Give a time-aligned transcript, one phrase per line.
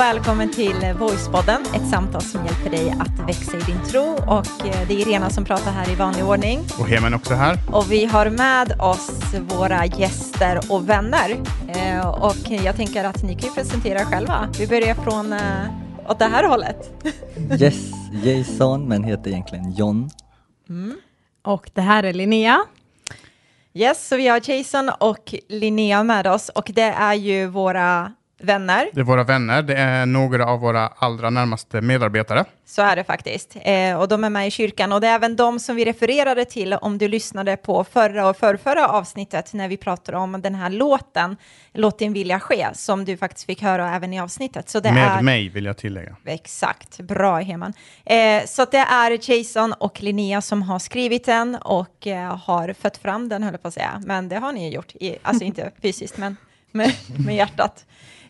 [0.00, 4.02] välkommen till Voicepodden, ett samtal som hjälper dig att växa i din tro.
[4.12, 6.60] Och eh, det är Irena som pratar här i vanlig ordning.
[6.78, 7.58] Och Hemen också här.
[7.72, 11.36] Och vi har med oss våra gäster och vänner.
[11.68, 14.48] Eh, och jag tänker att ni kan ju presentera er själva.
[14.58, 17.04] Vi börjar från eh, åt det här hållet.
[17.60, 17.90] Yes,
[18.24, 20.10] Jason, men heter egentligen John.
[21.42, 22.60] Och det här är Linnea.
[23.74, 28.88] Yes, så vi har Jason och Linnea med oss och det är ju våra vänner.
[28.92, 32.44] Det är våra vänner, det är några av våra allra närmaste medarbetare.
[32.66, 33.56] Så är det faktiskt.
[33.62, 34.92] Eh, och de är med i kyrkan.
[34.92, 38.36] Och det är även de som vi refererade till om du lyssnade på förra och
[38.36, 41.36] förrförra avsnittet när vi pratade om den här låten,
[41.72, 44.68] Låt din vilja ske, som du faktiskt fick höra även i avsnittet.
[44.68, 45.22] Så det Med är...
[45.22, 46.16] mig vill jag tillägga.
[46.24, 47.72] Exakt, bra Heman.
[48.04, 52.96] Eh, så det är Jason och Linnea som har skrivit den och eh, har fött
[52.96, 54.02] fram den, höll jag på att säga.
[54.06, 56.36] Men det har ni ju gjort, i, alltså inte fysiskt, men
[56.72, 56.92] med,
[57.26, 57.84] med hjärtat.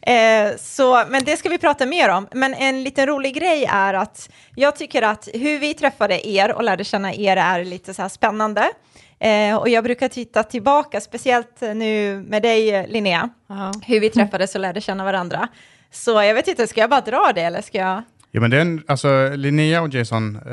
[0.06, 2.28] Eh, så, men det ska vi prata mer om.
[2.32, 6.62] Men en liten rolig grej är att jag tycker att hur vi träffade er och
[6.64, 8.70] lärde känna er är lite så här spännande.
[9.18, 13.72] Eh, och jag brukar titta tillbaka, speciellt nu med dig Linnea, Ja.
[13.86, 15.48] hur vi träffades och lärde känna varandra.
[15.92, 18.02] Så jag vet inte, ska jag bara dra det eller ska jag?
[18.30, 20.52] Ja, men det är en, alltså, Linnea och Jason eh,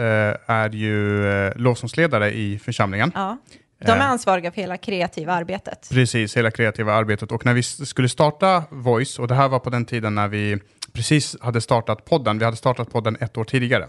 [0.56, 3.12] är ju eh, lovsångsledare i församlingen.
[3.16, 3.38] Ja.
[3.80, 4.10] De är Eh.
[4.10, 5.88] ansvariga för hela kreativa arbetet.
[5.92, 7.32] Precis, hela kreativa arbetet.
[7.32, 10.60] Och när vi skulle starta Voice, och det här var på den tiden när vi
[10.94, 13.88] precis hade startat podden, vi hade startat podden ett år tidigare.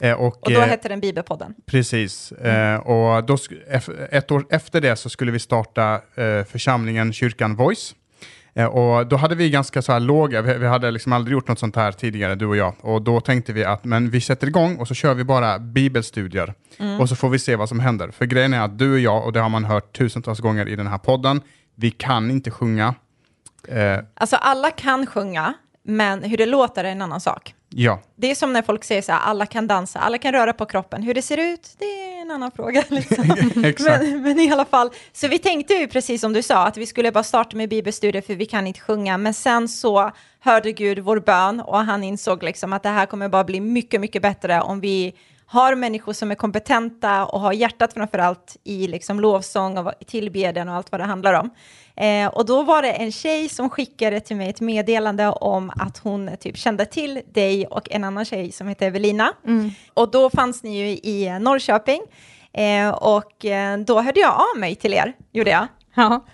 [0.00, 1.54] Eh, och, Och då eh, hette den Bibelpodden.
[1.66, 3.36] Precis, eh, och då,
[4.10, 6.00] ett år efter det så skulle vi starta
[6.48, 7.94] församlingen Kyrkan Voice.
[8.54, 11.58] Eh, och då hade vi ganska så här låga, vi, hade liksom aldrig gjort något
[11.58, 12.74] sånt här tidigare, du och jag.
[12.80, 16.54] Och då tänkte vi att men vi sätter igång och så kör vi bara bibelstudier.
[17.00, 18.10] Och så får vi se vad som händer.
[18.10, 20.76] För grejen är att du och jag, och det har man hört tusentals gånger i
[20.76, 21.40] den här podden,
[21.74, 22.94] vi kan inte sjunga.
[23.68, 25.54] Eh, Alltså alla kan sjunga,
[25.84, 27.54] men hur det låter är en annan sak.
[27.74, 30.52] Ja, Det är som när folk säger så här, alla kan dansa, alla kan röra
[30.52, 31.02] på kroppen.
[31.02, 32.84] Hur det ser ut, det är en annan fråga.
[32.88, 33.26] Liksom.
[33.84, 36.86] men, men i alla fall, så vi tänkte ju precis som du sa, att vi
[36.86, 39.18] skulle bara starta med bibelstudier för vi kan inte sjunga.
[39.18, 40.10] Men sen så
[40.40, 44.00] hörde Gud vår bön och han insåg liksom att det här kommer bara bli mycket,
[44.00, 45.14] mycket bättre om vi
[45.52, 50.68] har människor som är kompetenta och har hjärtat framför allt i liksom lovsång och tillbeden
[50.68, 51.50] och allt vad det handlar om.
[51.96, 55.98] Eh, och då var det en tjej som skickade till mig ett meddelande om att
[55.98, 59.32] hon typ kände till dig och en annan tjej som heter Evelina.
[59.94, 62.02] Och då fanns ni ju i eh, Norrköping.
[62.52, 65.66] Eh, och eh, då hörde jag av mig till er, gjorde jag.
[65.94, 66.24] Ja.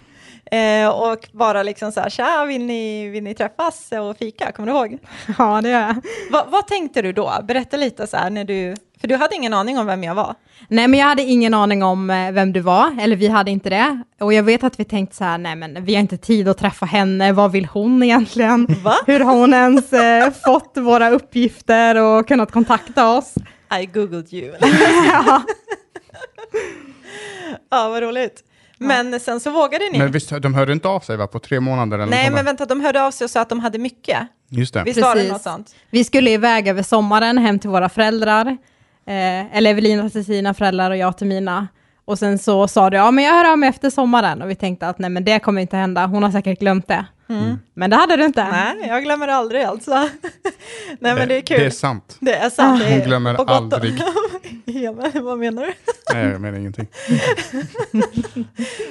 [0.50, 4.52] Eh, och bara liksom så här, tja, vill ni, vill ni träffas och fika?
[4.52, 4.98] Kommer du ihåg?
[5.38, 5.96] ja, det gör jag.
[6.30, 7.32] Va, vad tänkte du då?
[7.44, 10.34] Berätta lite så här när du, för du hade ingen aning om vem jag var.
[10.68, 13.70] Nej, men jag hade ingen aning om eh, vem du var, eller vi hade inte
[13.70, 14.02] det.
[14.20, 16.58] Och jag vet att vi tänkte så här, nej men vi har inte tid att
[16.58, 18.66] träffa henne, vad vill hon egentligen?
[18.84, 18.94] Va?
[19.06, 23.34] Hur har hon ens eh, fått våra uppgifter och kunnat kontakta oss?
[23.82, 24.54] I googled you.
[25.12, 25.42] ja.
[27.70, 28.44] ja, vad roligt.
[28.78, 29.98] Men sen så vågade ni.
[29.98, 31.98] Men visst, de hörde inte av sig va, på tre månader?
[31.98, 34.18] Eller Nej, men vänta, de hörde av sig och sa att de hade mycket.
[34.50, 34.82] Just det.
[34.84, 35.32] Visst var det Precis.
[35.32, 35.74] något sånt?
[35.90, 38.46] Vi skulle iväg över sommaren hem till våra föräldrar,
[39.06, 41.68] eh, eller Evelina till sina föräldrar och jag till mina.
[42.08, 44.42] Och sen så sa du, ja men jag hör av mig efter sommaren.
[44.42, 47.06] Och vi tänkte att nej men det kommer inte hända, hon har säkert glömt det.
[47.74, 48.44] Men det hade du inte.
[48.50, 49.90] Nej, jag glömmer aldrig alltså.
[50.98, 51.58] Nej, men det är kul.
[51.58, 52.16] Det är sant.
[52.20, 52.82] Det är sant.
[52.82, 54.02] Är Hon glömmer aldrig.
[54.64, 55.72] ja, men, vad menar du?
[56.14, 56.86] Nej, jag menar ingenting.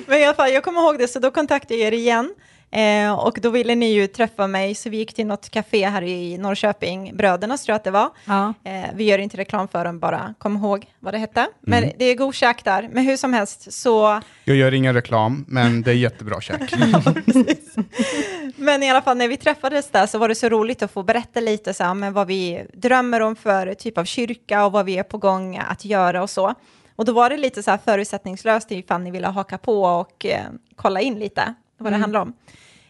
[0.05, 2.33] Men i alla fall, jag kommer ihåg det, så då kontaktade jag er igen.
[2.71, 6.01] Eh, och då ville ni ju träffa mig, så vi gick till något café här
[6.01, 8.09] i Norrköping, Brödernas tror jag att det var.
[8.25, 8.53] Ja.
[8.63, 11.47] Eh, vi gör inte reklam för dem, bara kom ihåg vad det hette.
[11.61, 11.95] Men Mm.
[11.99, 12.89] det är god käk där.
[12.91, 14.21] Men hur som helst, så...
[14.43, 16.73] Jag gör ingen reklam, men det är jättebra käk.
[18.55, 21.03] Men i alla fall när vi träffades där så var det så roligt att få
[21.03, 24.85] berätta lite så här, men vad vi drömmer om för typ av kyrka och vad
[24.85, 26.53] vi är på gång att göra och så.
[26.95, 30.41] Och då var det lite så här förutsättningslöst ifall ni ville haka på och eh,
[30.75, 32.33] kolla in lite vad det handlar om.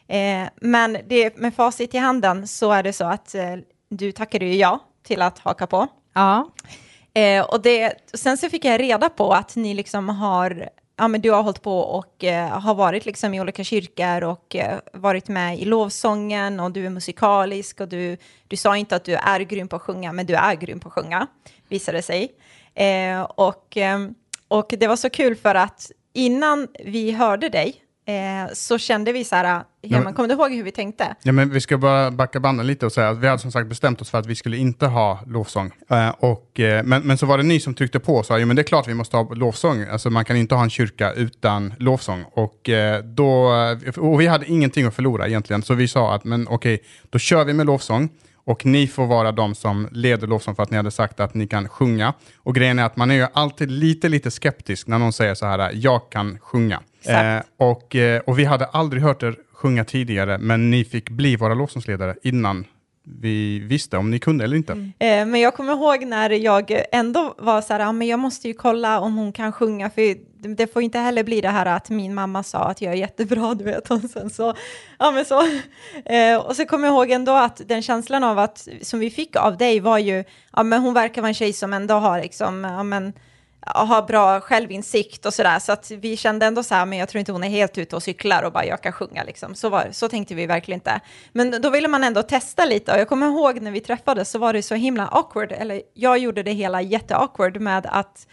[0.08, 3.56] Eh, men det, med facit i handen så är det så att eh,
[3.90, 5.88] du tackade ju ja till att haka på.
[6.14, 6.50] Ja.
[7.14, 11.22] Eh, och det, sen så fick jag reda på att ni liksom har, ja men
[11.22, 15.28] du har hållit på och eh, har varit liksom i olika kyrkor och eh, varit
[15.28, 18.18] med i lovsången och du är musikalisk och du,
[18.48, 20.88] du sa inte att du är grym på att sjunga, men du är grym på
[20.88, 21.28] att sjunga,
[21.68, 22.32] visade det sig.
[22.76, 23.78] Eh, och,
[24.48, 29.24] och det var så kul för att innan vi hörde dig eh, så kände vi
[29.24, 29.44] så här,
[29.82, 31.16] Ja, Herman, men- kommer du ihåg hur vi tänkte?
[31.24, 33.68] Ja, men vi ska bara backa bandet lite och säga att vi hade som sagt
[33.70, 35.72] bestämt oss för att vi skulle inte ha lovsång.
[35.90, 38.48] Eh, och, eh, men, men så var det ni som tryckte på och sa, jo
[38.48, 39.86] men det är klart vi måste ha lovsång.
[39.92, 42.26] Alltså man kan inte ha en kyrka utan lovsång.
[42.32, 43.52] Och, eh, då,
[43.98, 47.46] och vi hade ingenting att förlora egentligen, så vi sa att men okej, då kör
[47.46, 48.10] vi med lovsång.
[48.36, 51.48] Och ni får vara de som leder lovsång för att ni hade sagt att ni
[51.48, 52.14] kan sjunga.
[52.38, 55.46] Och grejen är att man är ju alltid lite, lite skeptisk när någon säger så
[55.46, 56.82] här, jag kan sjunga.
[57.06, 61.36] Eh, och, eh, och vi hade aldrig hört er sjunga tidigare, men ni fick bli
[61.36, 62.66] våra lovsångsledare innan
[63.22, 64.72] vi visste om ni kunde eller inte.
[64.74, 68.48] Eh, men jag kommer ihåg när jag ändå var så här, ja, men jag måste
[68.48, 71.66] ju kolla om hon kan sjunga, för det- det får inte heller bli det här
[71.66, 74.54] att min mamma sa att jag är jättebra, du vet, och sen så,
[75.00, 75.42] ja men så.
[76.06, 79.36] Eh, och så kommer jag ihåg ändå att den känslan av att, som vi fick
[79.36, 80.24] av dig var ju,
[80.56, 83.14] ja men hon verkar vara en tjej som ändå har liksom, ja men,
[83.74, 87.10] ja, har bra självinsikt och sådär, så att vi kände ändå så här, men jag
[87.10, 89.56] tror inte hon är helt ute och cyklar och bara jag kan sjunga liksom.
[89.56, 91.00] Så, var, så tänkte vi verkligen inte.
[91.32, 94.40] Men då ville man ändå testa lite och jag kommer ihåg när vi träffades så
[94.40, 98.28] var det så himla awkward, eller jag gjorde det hela jätteawkward med att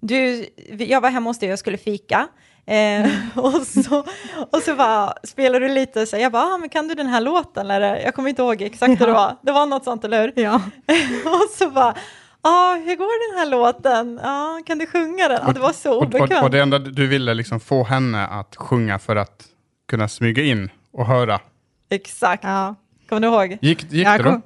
[0.00, 0.46] du,
[0.78, 2.28] jag var hemma hos dig och skulle fika.
[2.66, 4.04] Eh, och, så,
[4.52, 7.20] och så bara spelar du lite, så jag bara, ah, men kan du den här
[7.20, 7.70] låten?
[7.70, 9.14] Eller, jag kommer inte ihåg exakt hur det Ja.
[9.14, 9.36] var.
[9.42, 10.32] Det var något sånt, eller hur?
[10.36, 10.54] Ja.
[11.24, 11.94] och så bara,
[12.48, 14.20] ah, hur går den här låten?
[14.22, 15.40] Ah, kan du sjunga den?
[15.42, 16.42] Ah, det var så Och, och, obekvämt.
[16.42, 19.44] och det enda du ville liksom få henne att sjunga för att
[19.88, 21.40] kunna smyga in och höra.
[21.90, 22.44] Exakt.
[22.44, 22.74] ja.
[23.08, 23.58] Kommer du ihåg?
[23.60, 24.40] Gick, gick det då?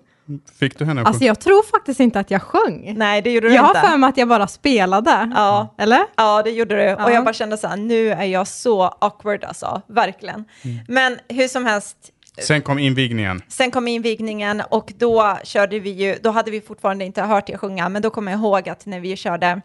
[0.59, 2.95] Fick du henne att Alltså jag tror faktiskt inte att jag sjöng.
[2.97, 3.81] Nej, det gjorde du Jag har inte.
[3.91, 5.31] för mig att jag bara spelade.
[5.35, 5.75] Ja.
[5.79, 6.01] Eller?
[6.17, 6.95] Ja, det gjorde du.
[6.95, 7.11] Och Ja.
[7.11, 10.45] jag bara kände så här, nu är jag så awkward alltså, verkligen.
[10.65, 10.79] Mm.
[10.89, 11.97] Men hur som helst,
[12.39, 13.43] Sen kom invigningen.
[13.49, 17.57] sen kom invigningen och då körde vi ju, då hade vi fortfarande inte hört er
[17.57, 19.61] sjunga, men då kommer jag ihåg att när vi körde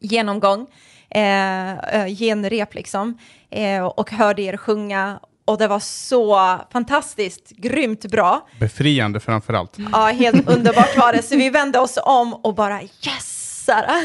[0.00, 0.66] genomgång,
[1.10, 3.18] eh, eh, genrep liksom,
[3.50, 8.48] eh, och hörde er sjunga, och det var så fantastiskt, grymt bra.
[8.60, 9.76] Befriande framför allt.
[9.92, 11.22] Ja, helt underbart var det.
[11.22, 13.35] Så vi vände oss om och bara yes!
[13.66, 13.86] Så här.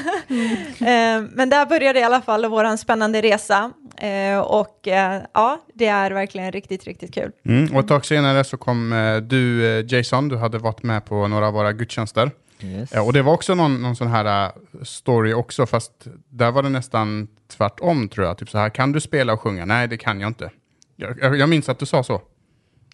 [0.81, 3.71] Eh, Men där började i alla fall vår spännande resa.
[3.97, 7.31] Eh, Och eh, ja, det är verkligen riktigt, riktigt kul.
[7.45, 7.73] Mm.
[7.75, 8.89] Och ett tag senare så kom
[9.27, 12.31] du, Jason, du hade varit med på några av våra gudstjänster.
[12.63, 12.91] Yes.
[12.91, 14.51] Och det var också någon, någon sån här
[14.83, 15.91] story också, fast
[16.29, 17.27] där var det nästan
[17.57, 18.37] tvärtom tror jag.
[18.37, 19.65] Typ så här, kan du spela och sjunga?
[19.65, 20.49] Nej, det kan jag inte.
[20.95, 22.21] Jag, jag, jag minns att du sa så.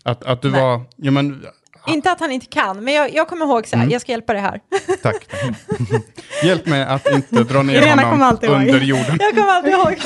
[0.04, 0.62] Att, att du Nej.
[0.62, 1.46] var, ja men,
[1.88, 3.92] Inte att han inte kan, men jag, jag kommer ihåg så här, Mm.
[3.94, 4.62] jag ska hjälpa dig här.
[5.02, 5.28] tack.
[6.44, 9.18] Hjälp mig att inte dra ner Irena honom under jorden.
[9.20, 9.98] Jag kommer alltid ihåg.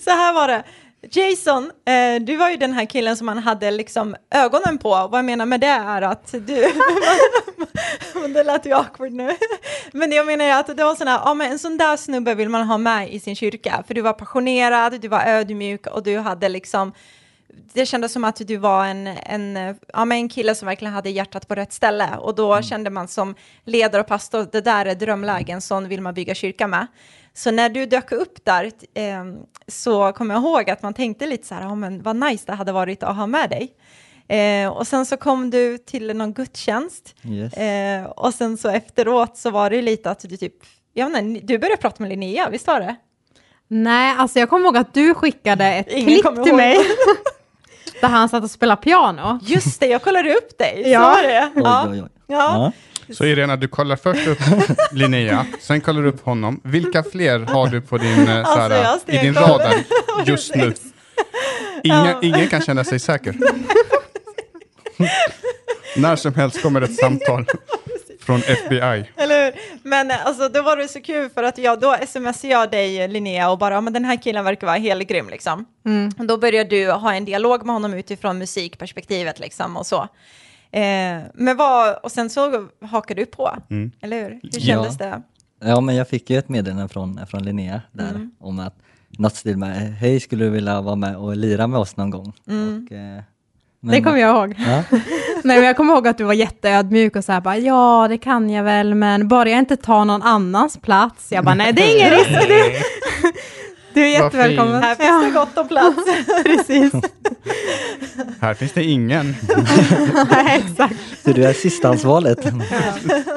[0.00, 0.62] Så här var det.
[1.10, 4.88] Jason, eh, du var ju den här killen som man hade liksom ögonen på.
[4.90, 6.72] Vad jag menar med det är att du...
[8.34, 9.30] Det lät ju awkward nu.
[9.92, 12.34] Men jag menar ju att det var sån här, ja men en sån där snubbe
[12.34, 13.84] vill man ha med i sin kyrka.
[13.86, 16.92] För du var passionerad, du var ödmjuk och du hade liksom
[17.72, 21.10] det kändes som att du var en, en, ja, men en kille som verkligen hade
[21.10, 22.08] hjärtat på rätt ställe.
[22.18, 23.34] Och då kände man som
[23.64, 26.86] ledare och pastor, det där är drömlägen, sån vill man bygga kyrka med.
[27.34, 28.64] Så när du dök upp där
[28.94, 29.24] eh,
[29.68, 32.52] så kommer jag ihåg att man tänkte lite så här, ja, men vad nice det
[32.52, 33.74] hade varit att ha med dig.
[34.28, 37.54] Eh, och sen så kom du till någon gudstjänst Yes.
[37.54, 40.54] eh, och sen så efteråt så var det lite att du typ,
[40.92, 42.96] jag inte, du började prata med Linnea, visst var det?
[43.68, 46.78] Nej, alltså jag kommer ihåg att du skickade ett Ingen klipp till mig.
[48.00, 49.38] där han satt och spelade piano.
[49.42, 51.00] Just det, jag kollade upp dig, så Ja.
[51.00, 51.50] var det.
[51.54, 51.86] Oj, Ja.
[51.90, 52.08] oj, oj.
[52.26, 52.72] Ja.
[53.06, 53.14] Ja.
[53.14, 54.38] Så Irena, du kollar först upp
[54.92, 56.60] Linnea, sen kollar du upp honom.
[56.64, 59.58] Vilka fler har du på din, eh, Alltså, såhär, jag i din stenkoll.
[59.60, 59.74] radar
[60.26, 60.74] just nu?
[61.82, 63.34] Ingen, ingen kan känna sig säker.
[65.96, 67.44] När som helst kommer ett samtal
[68.28, 69.04] från FBI.
[69.16, 69.52] Eller hur?
[69.82, 73.08] Men eh, alltså, då var det så kul för att jag, då smsade jag dig
[73.08, 75.64] Linnea och bara, ja, men den här killen verkar vara helt grym liksom.
[75.86, 76.10] Mm.
[76.18, 80.02] Och då började du ha en dialog med honom utifrån musikperspektivet liksom och så.
[80.70, 83.92] Eh, men vad, och sen så hakade du på, Mm.
[84.00, 84.30] eller hur?
[84.30, 84.60] Hur Ja.
[84.60, 85.22] kändes det?
[85.64, 88.30] ja, men jag fick ju ett meddelande från, från Linnea där Mm.
[88.40, 88.74] om att
[89.18, 92.32] något stil med hej, skulle du vilja vara med och lira med oss någon gång?
[92.48, 92.86] Mm.
[92.90, 93.22] Och, eh,
[93.80, 94.54] Det kommer jag ihåg.
[94.58, 94.82] Ja,
[95.44, 98.18] Nej, men jag kommer ihåg att du var jätteödmjuk och så här bara, ja det
[98.18, 101.32] kan jag väl, men bara jag inte tar någon annans plats.
[101.32, 102.48] Jag bara, nej det är ingen risk.
[102.48, 102.72] Du,
[103.94, 104.82] du är jättevälkommen.
[104.82, 105.96] Här finns Ja, det gott om plats.
[106.44, 106.92] precis.
[108.40, 109.34] Här finns det ingen.
[110.30, 110.94] nej, exakt.
[111.24, 112.38] så du är sistansvalet.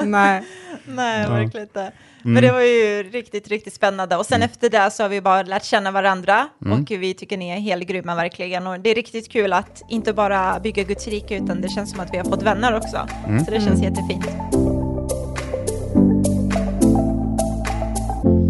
[0.02, 0.42] Nej.
[0.84, 1.30] Nej, Ja.
[1.34, 1.92] verkligen inte.
[2.24, 2.34] Mm.
[2.34, 4.16] Men det var ju riktigt, riktigt spännande.
[4.16, 6.80] Och sen efter det så har vi bara lärt känna varandra Mm.
[6.82, 8.66] och vi tycker ni är helt grymma verkligen.
[8.66, 12.00] Och det är riktigt kul att inte bara bygga Guds rike utan det känns som
[12.00, 13.08] att vi har fått vänner också.
[13.26, 13.44] Mm.
[13.44, 14.26] Så det känns jättefint.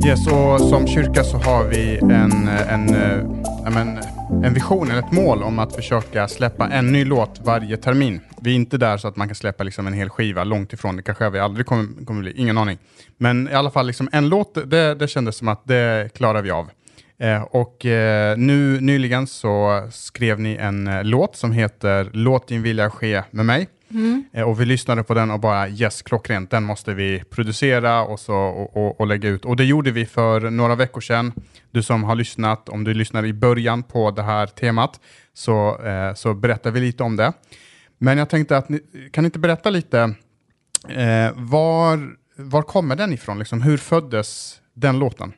[0.07, 3.19] Yes, och som kyrka så har vi en, en, eh,
[3.65, 3.99] ja, men,
[4.33, 8.21] en vision eller ett mål om att försöka släppa en ny låt varje termin.
[8.41, 10.97] Vi är inte där så att man kan släppa liksom en hel skiva, långt ifrån.
[10.97, 12.79] Det kanske vi aldrig kommer, kommer bli, ingen aning.
[13.17, 16.51] Men i alla fall liksom en låt, det, det kändes som att det klarar vi
[16.51, 16.71] av.
[17.19, 22.63] Eh, och eh, nu nyligen så skrev ni en eh, låt som heter Låt din
[22.63, 23.69] vilja ske med mig.
[24.33, 28.21] Eh, och vi lyssnade på den och bara yes, klockrent, den måste vi producera och,
[28.21, 29.45] så, och, och, och lägga ut.
[29.45, 31.33] Och det gjorde vi för några veckor sedan.
[31.71, 35.01] Du som har lyssnat, om du lyssnar i början på det här temat,
[35.33, 37.33] så, eh, så berättar vi lite om det.
[37.99, 38.81] Men jag tänkte att ni,
[39.13, 40.15] kan ni inte berätta lite,
[40.89, 43.39] eh, var, var kommer den ifrån?
[43.39, 45.33] Liksom, hur föddes den låten?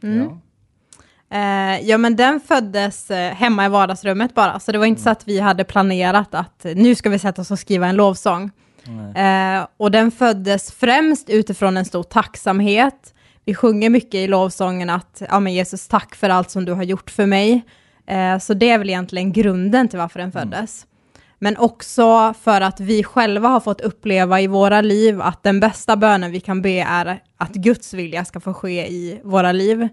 [0.00, 0.40] Ja.
[1.30, 5.10] Eh, ja, men den föddes eh, hemma i vardagsrummet bara, så det var inte så
[5.10, 8.50] att vi hade planerat att eh, nu ska vi sätta oss och skriva en lovsång.
[9.16, 13.14] Eh, och den föddes främst utifrån en stor tacksamhet.
[13.44, 16.82] Vi sjunger mycket i lovsången att, ja men Jesus, tack för allt som du har
[16.82, 17.64] gjort för mig.
[18.06, 20.86] Eh, så det är väl egentligen grunden till varför den föddes.
[21.38, 25.96] Men också för att vi själva har fått uppleva i våra liv att den bästa
[25.96, 29.88] bönen vi kan be är att Guds vilja ska få ske i våra liv.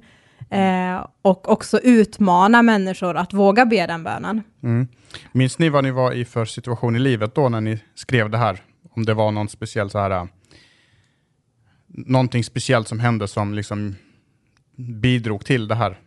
[0.53, 4.41] Eh, och också utmana människor att våga be den bönen.
[4.63, 4.87] Mm.
[5.31, 8.37] Minns ni vad ni var i för situation i livet då när ni skrev det
[8.37, 8.61] här?
[8.95, 10.25] Om det var någon speciell så här, äh,
[11.87, 13.95] någonting speciellt som hände som liksom
[14.75, 15.99] bidrog till det här?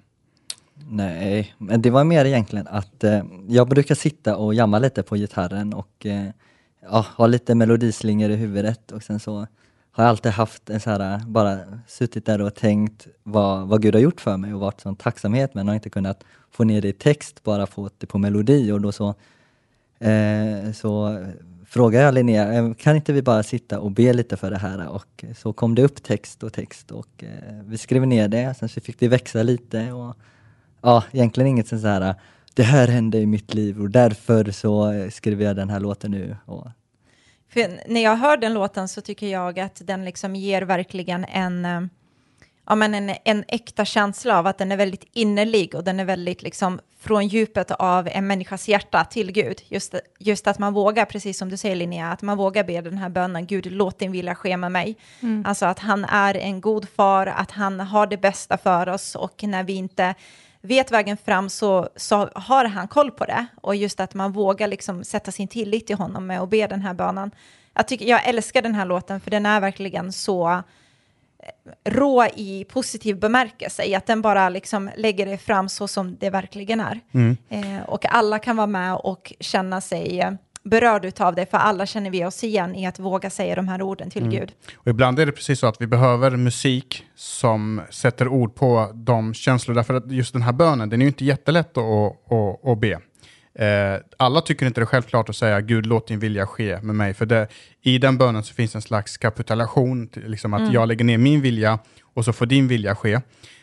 [0.91, 5.17] Nej, men det var mer egentligen att eh, jag brukar sitta och jamma lite på
[5.17, 6.29] gitarren och eh,
[6.83, 9.47] ja, ha lite melodislingor i huvudet och sen så
[9.97, 13.95] har jag alltid haft en så här, bara suttit där och tänkt vad, vad Gud
[13.95, 16.89] har gjort för mig och varit sån tacksamhet men har inte kunnat få ner det
[16.89, 19.15] i text, bara fått det på melodi och då så,
[19.99, 21.25] eh, så
[21.67, 24.89] frågade jag Linnea, eh, kan inte vi bara sitta och be lite för det här?
[24.89, 28.69] Och så kom det upp text och text och eh, vi skrev ner det, sen
[28.69, 30.17] så fick det växa lite och
[30.83, 32.15] ja, egentligen inget sånt så här,
[32.55, 35.81] det här hände i mitt liv och därför så eh, skriver skrev jag den här
[35.81, 36.37] låten nu.
[36.45, 36.67] Och,
[37.49, 41.65] för när jag hör den låten så tycker jag att den liksom ger verkligen en,
[41.65, 41.81] eh,
[42.67, 46.05] ja, men en, en äkta känsla av att den är väldigt innerlig och den är
[46.05, 49.63] väldigt liksom från djupet av en människas hjärta till Gud.
[49.69, 52.99] Just, just att man vågar, precis som du säger Linnea, att man vågar be den
[52.99, 54.97] här bönen, Gud låt din vilja ske med mig.
[55.45, 59.43] Alltså att han är en god far, att han har det bästa för oss och
[59.43, 60.15] när vi inte
[60.67, 63.47] vet vägen fram så, så har han koll på det.
[63.61, 66.81] Och just att man vågar liksom sätta sin tillit till honom med att be den
[66.81, 67.31] här bönen.
[67.75, 72.65] Jag, tycker, jag älskar den här låten för den är verkligen så eh, rå i
[72.69, 77.01] positiv bemärkelse, i att den bara liksom lägger det fram så som det verkligen är.
[77.49, 80.33] Eh, och alla kan vara med och känna sig eh,
[80.71, 83.83] berörd av det, för alla känner vi oss igen i att våga säga de här
[83.83, 84.53] orden till Gud.
[84.77, 89.35] Och ibland är det precis så att vi behöver musik som sätter ord på de
[89.35, 92.79] känslor, därför att just den här bönen, den är ju inte jättelätt att, att, att
[92.81, 92.99] be.
[93.59, 96.95] Eh, alla tycker inte det är självklart att säga Gud låt din vilja ske med
[96.95, 97.49] mig, för det,
[97.83, 101.79] i den bönen så finns en slags kapitulation, liksom att jag lägger ner min vilja
[102.15, 103.21] och så får din vilja ske.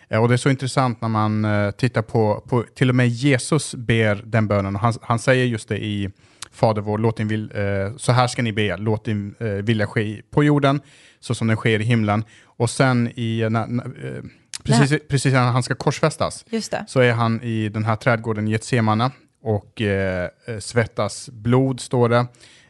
[0.09, 3.07] Eh, och det är så intressant när man eh, tittar på, på, till och med
[3.07, 6.09] Jesus ber den bönen, och han, han säger just det i
[6.53, 9.87] Fader vår, låt din vil, eh, så här ska ni be, låt din eh, vilja
[9.87, 10.81] ske på jorden,
[11.19, 12.23] så som den sker i himlen.
[12.45, 14.23] Och sen i, när, när, eh,
[14.63, 16.45] precis, precis när han ska korsfästas,
[16.87, 19.11] så är han i den här trädgården Getsemane
[19.43, 22.25] och eh, eh, svettas blod, står det.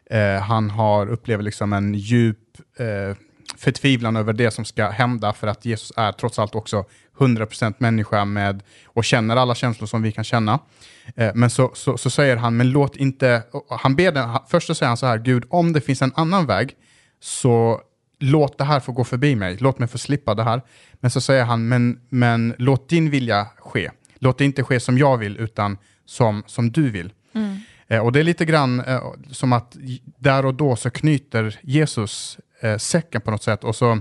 [0.09, 2.37] Eh, han har, upplever liksom en djup
[2.77, 3.17] eh,
[3.63, 6.85] förtvivlan över det som ska hända, för att Jesus är trots allt också
[7.17, 10.59] 100% människa med, och känner alla känslor som vi kan känna.
[11.15, 14.75] Eh, men så, så, så säger han, men låt inte, han ber den, först så
[14.75, 16.71] säger han så här, Gud, om det finns en annan väg,
[17.19, 17.81] så
[18.19, 20.61] låt det här få gå förbi mig, låt mig få slippa det här.
[20.93, 23.91] Men så säger han, men, men låt din vilja ske.
[24.19, 27.13] Låt det inte ske som jag vill, utan som, som du vill.
[27.35, 27.57] Mm
[27.89, 29.77] och det är lite grann eh, som att
[30.17, 33.99] där och då så knyter Jesus eh, säcken på något sätt och så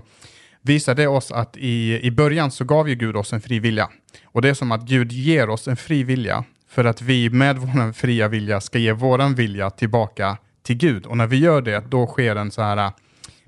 [0.62, 3.88] visar det oss att i, i början så gav ju Gud oss en fri vilja.
[4.24, 7.58] Och det är som att Gud ger oss en fri vilja för att vi med
[7.58, 11.06] vår fria vilja ska ge våran vilja tillbaka till Gud.
[11.06, 12.92] Och när vi gör det, då sker en så här eh,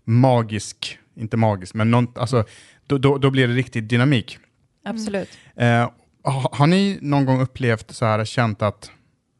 [0.04, 2.44] magisk, inte magisk, men någon, alltså,
[2.86, 4.38] då, då, då blir det riktig dynamik.
[4.84, 5.28] Absolut.
[5.56, 5.90] Eh,
[6.24, 8.90] har, har ni någon gång upplevt så här, känt att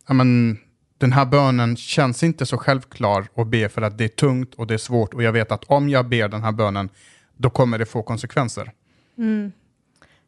[0.09, 0.59] ja, men,
[1.05, 4.67] den här bönen känns inte så självklar att be för att det är tungt och
[4.67, 6.89] det är svårt och jag vet att om jag ber den här bönen
[7.37, 8.73] då kommer det få konsekvenser.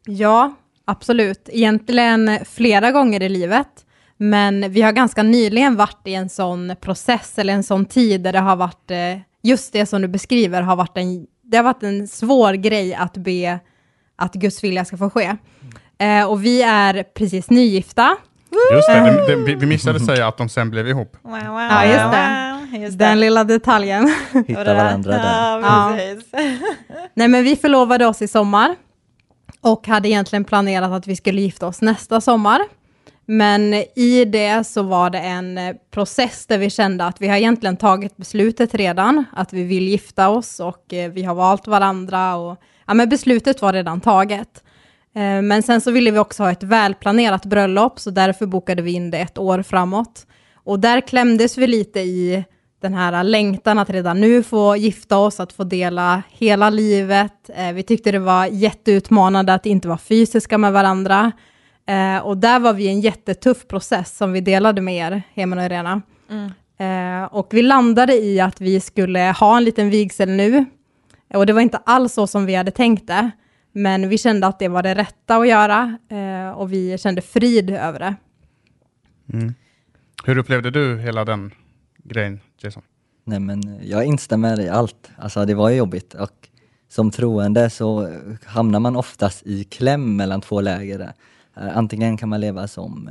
[0.05, 0.53] Ja,
[0.85, 1.49] absolut.
[1.51, 3.67] Egentligen flera gånger i livet.
[4.17, 8.33] Men vi har ganska nyligen varit i en sån process eller en sån tid där
[8.33, 11.83] det har varit, eh, just det som du beskriver, har varit en, det har varit
[11.83, 13.59] en svår grej att be
[14.15, 15.35] att Guds vilja ska få ske.
[15.97, 18.17] Eh, och vi är precis nygifta
[18.73, 21.17] Just det, det, det vi, missade säga att de sen blev ihop.
[21.21, 22.57] Wow, wow, Ja, just det.
[22.71, 24.13] wow, just Den lilla detaljen.
[24.47, 25.59] Hitta varandra där.
[25.59, 25.97] Ja, Ja.
[27.13, 28.75] Nej men vi förlovade oss i sommar
[29.61, 32.61] och hade egentligen planerat att vi skulle gifta oss nästa sommar.
[33.25, 37.35] Men i det så var det en eh, process där vi kände att vi har
[37.35, 42.35] egentligen tagit beslutet redan, att vi vill gifta oss och eh, vi har valt varandra
[42.35, 44.63] och ja, men beslutet var redan taget.
[45.17, 48.91] Eh, Men sen så ville vi också ha ett välplanerat bröllop, så därför bokade vi
[48.91, 50.27] in det ett år framåt.
[50.55, 52.45] Och där klämdes vi lite i
[52.81, 57.49] den här längtan att redan nu få gifta oss, att få dela hela livet.
[57.55, 61.31] Eh, Vi tyckte det var jätteutmanande att inte vara fysiska med varandra.
[61.87, 65.59] Eh, Och där var vi i en jättetuff process som vi delade med er, Heman
[65.59, 66.01] och Irena.
[66.79, 70.65] Eh, Och vi landade i att vi skulle ha en liten vigsel nu.
[71.33, 73.31] Och det var inte alls så som vi hade tänkt det.
[73.77, 77.69] Men vi kände att det var det rätta att göra eh, och vi kände frid
[77.69, 78.15] över det.
[80.25, 81.51] Hur upplevde du hela den
[82.03, 82.83] grejen, Jason?
[83.23, 85.09] Nej men jag instämmer i allt.
[85.17, 86.49] Alltså det var ju jobbigt och
[86.89, 88.09] som troende så
[88.45, 90.99] hamnar man oftast i kläm mellan två läger.
[91.57, 93.09] Eh, Antingen kan man leva som,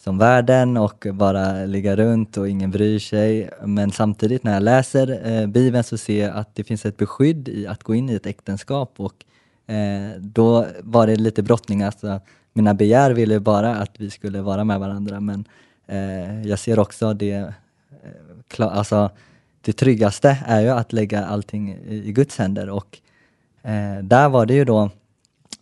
[0.00, 3.50] som världen och bara ligga runt och ingen bryr sig.
[3.64, 7.48] Men samtidigt när jag läser eh, Bibeln så ser jag att det finns ett beskydd
[7.48, 9.24] i att gå in i ett äktenskap och
[9.66, 11.82] eh, då var det lite brottning.
[11.82, 12.20] Alltså,
[12.52, 15.44] mina begär ville bara att vi skulle vara med varandra men
[15.86, 17.48] eh, jag ser också det eh,
[18.48, 19.10] klar, alltså,
[19.60, 22.98] det tryggaste är ju att lägga allting i, i Guds händer och
[23.62, 24.90] eh, där var det ju då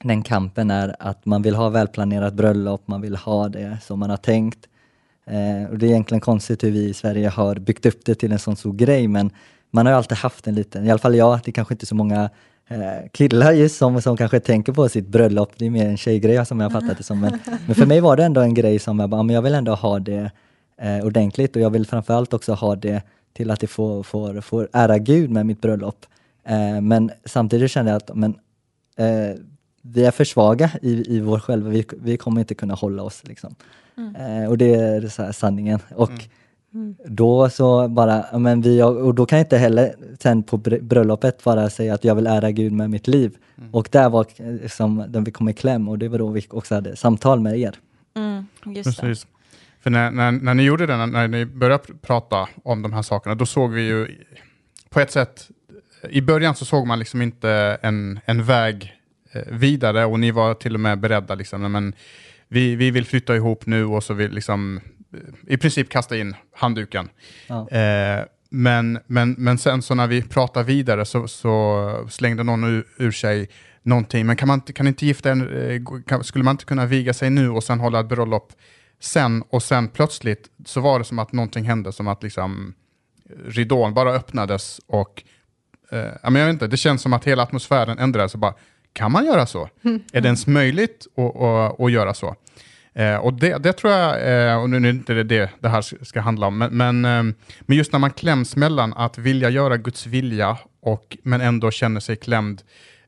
[0.03, 4.11] den kampen är att man vill ha välplanerat bröllop, man vill ha det som man
[4.11, 4.69] har tänkt.
[5.27, 8.33] Eh, och det är egentligen konstigt hur vi i Sverige har byggt upp det till
[8.33, 9.31] en sån stor grej men
[9.71, 11.87] man har ju alltid haft en liten, i alla fall jag, det kanske inte är
[11.87, 12.31] så många
[13.13, 16.61] killar just som, som kanske tänker på sitt bröllop, det är mer en tjejgrej som
[16.61, 17.21] jag fattat det som.
[17.21, 19.55] Men, men för mig var det ändå en grej som jag bara, men jag vill
[19.55, 20.31] ändå ha det
[20.81, 23.03] eh, ordentligt och jag vill framförallt också ha det
[23.33, 26.07] till att det får, får, får ära Gud med mitt bröllop.
[26.45, 28.35] Eh, men samtidigt kände jag att men,
[28.97, 29.37] eh,
[29.83, 33.23] vi är för svaga i, i vår själva, vi, vi kommer inte kunna hålla oss.
[33.25, 33.55] Liksom.
[33.97, 35.81] Eh, och det är så sanningen.
[35.95, 36.13] Och
[37.05, 41.45] då så bara, men vi, och då kan jag inte heller sen på br- bröllopet
[41.45, 43.37] bara säga att jag vill ära Gud med mitt liv.
[43.73, 46.47] Och där var eh, som, där vi kom i kläm och det var då vi
[46.51, 47.75] också hade samtal med er.
[48.17, 49.07] Mm, just det.
[49.07, 49.27] Precis.
[49.81, 52.93] För när, när, när ni gjorde det, när, när ni började pr- prata om de
[52.93, 54.09] här sakerna, då såg vi ju
[54.91, 55.49] på ett sätt,
[56.11, 58.93] i början så såg man liksom inte en, en väg
[59.33, 61.95] eh, vidare och ni var till och med beredda, liksom, men
[62.49, 64.81] vi, vi vill flytta ihop nu och så vill liksom
[65.47, 67.09] i princip kasta in handduken.
[67.47, 67.69] Ja.
[67.69, 72.87] Eh, men, men, men sen så när vi pratar vidare så, så slängde någon ur,
[72.97, 73.49] ur sig
[73.83, 77.15] någonting, men kan man kan inte gifta en, eh, kan, skulle man inte kunna viga
[77.15, 78.53] sig nu och sen hålla ett bröllop
[79.01, 82.75] sen och sen plötsligt så var det som att någonting hände, som att liksom
[83.47, 85.23] ridån bara öppnades och
[85.91, 88.55] eh, jag vet inte, det känns som att hela atmosfären ändrades och bara,
[88.93, 89.69] kan man göra så?
[90.13, 92.37] Är det ens möjligt att, att, att göra så?
[92.95, 96.05] Eh, och det, det tror jag, eh, och nu är det inte det det, här
[96.05, 99.77] ska handla om, men, men, eh, men just när man kläms mellan att vilja göra
[99.77, 102.63] Guds vilja och, men ändå känner sig klämd,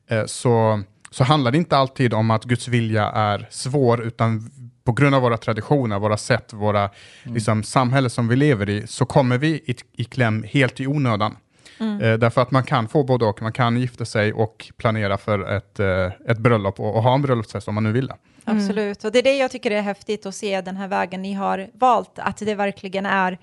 [0.09, 4.51] eh, så, så handlar det inte alltid om att Guds vilja är svår, utan
[4.83, 6.89] på grund av våra traditioner, våra sätt, våra
[7.23, 11.35] liksom, samhälle som vi lever i, så kommer vi i, i kläm helt i onödan.
[11.79, 15.55] Eh, därför att man kan få både och, man kan gifta sig och planera för
[15.57, 18.15] ett, eh, ett bröllop och, och ha en bröllopsfest om man nu vill det.
[18.45, 21.33] Absolut, och det är det jag tycker är häftigt att se den här vägen ni
[21.33, 23.37] har valt, att det verkligen är,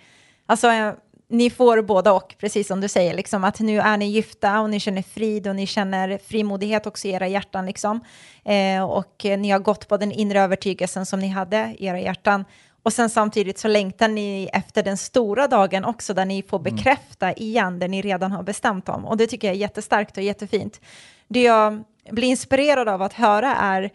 [0.46, 0.92] alltså eh,
[1.28, 4.70] ni får båda och, precis som du säger, liksom, att nu är ni gifta och
[4.70, 8.00] ni känner frid och ni känner frimodighet också i era hjärtan, liksom.
[8.44, 12.44] eh, och ni har gått på den inre övertygelsen som ni hade i era hjärtan.
[12.82, 17.32] Och sen samtidigt så längtar ni efter den stora dagen också, där ni får bekräfta
[17.32, 19.04] igen det ni redan har bestämt om.
[19.04, 20.80] Och det tycker jag är jättestarkt och jättefint.
[21.28, 23.90] Det jag blir inspirerad av att höra är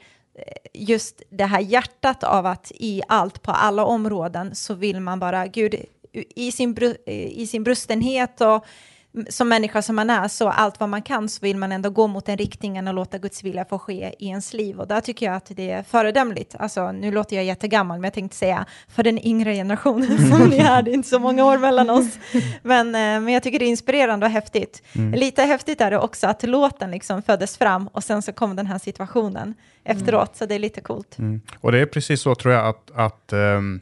[0.74, 5.48] just det här hjärtat av att i allt, på alla områden, så vill man bara,
[5.48, 5.76] Gud,
[6.36, 8.66] i sin, i sin brustenhet och
[9.30, 12.08] som människa som man är, så allt vad man kan så vill man ändå gå
[12.08, 14.80] mot den riktningen och låta Guds vilja få ske i ens liv.
[14.80, 16.56] Och där tycker jag att det är föredömligt.
[16.60, 20.58] Alltså, nu låter jag jättegammal, men jag tänkte säga för den yngre generationen som ni
[20.58, 22.18] är, det är inte så många år mellan oss.
[22.64, 24.84] Men, eh, men jag tycker det är inspirerande och häftigt.
[25.14, 28.66] Lite häftigt är det också att låten liksom föddes fram och sen så kom den
[28.66, 29.54] här situationen
[29.84, 31.18] efteråt, så det är lite coolt.
[31.18, 31.42] Mm.
[31.60, 33.82] Och det är precis så tror jag att, att ehm,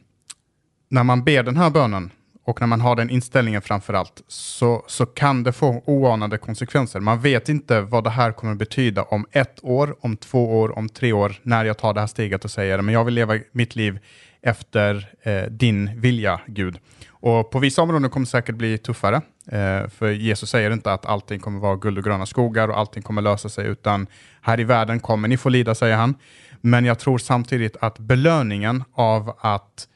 [0.88, 2.10] när man ber den här bönen
[2.46, 7.00] och när man har den inställningen framför allt så, så kan det få oanade konsekvenser.
[7.00, 10.88] Man vet inte vad det här kommer betyda om ett år, om två år, om
[10.88, 13.76] tre år när jag tar det här steget och säger men jag vill leva mitt
[13.76, 13.98] liv
[14.42, 16.78] efter eh, din vilja, Gud.
[17.08, 21.06] Och på vissa områden kommer det säkert bli tuffare, eh, för Jesus säger inte att
[21.06, 24.06] allting kommer vara guld och gröna skogar och allting kommer lösa sig, utan
[24.40, 26.14] här i världen kommer ni få lida, säger han.
[26.60, 29.88] Men jag tror samtidigt att belöningen av att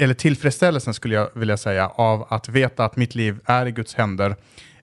[0.00, 3.94] eller tillfredsställelsen skulle jag vilja säga, av att veta att mitt liv är i Guds
[3.94, 4.36] händer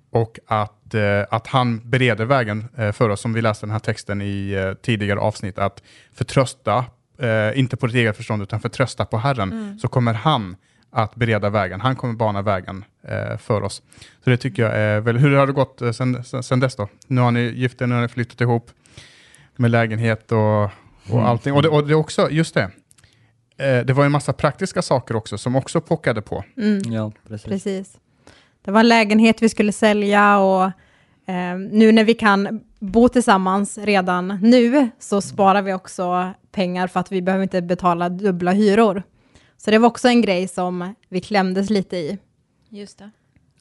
[0.10, 3.80] och att, eh, att han bereder vägen eh, för oss, som vi läste den här
[3.80, 6.86] texten i eh, tidigare avsnitt, att förtrösta,
[7.20, 9.80] eh, inte på ditt eget förstånd, utan förtrösta på Herren, Mm.
[9.80, 10.56] så kommer han
[10.92, 11.82] att bereda vägen.
[11.82, 13.82] Han kommer bana vägen eh, för oss.
[14.24, 16.76] Så det tycker jag är väl, hur har det gått eh, sen, sen, sen dess
[16.76, 16.88] då?
[17.08, 18.72] Nu har ni gift er, nu har ni flyttat ihop
[19.56, 20.70] med lägenhet och, och
[21.12, 21.26] Mm.
[21.26, 21.54] allting.
[21.54, 22.70] Och det, och det är också, just det,
[23.58, 26.44] eh, det var en massa praktiska saker också som också pockade på.
[26.58, 26.94] Mm.
[26.94, 27.48] Ja, precis.
[27.48, 27.98] Precis.
[28.62, 30.64] Det var en lägenhet vi skulle sälja och
[31.26, 37.00] eh, nu när vi kan bo tillsammans redan nu så sparar vi också pengar för
[37.00, 39.04] att vi behöver inte betala dubbla hyror.
[39.58, 42.18] Så det var också en grej som vi klämdes lite i.
[42.70, 43.12] Just det.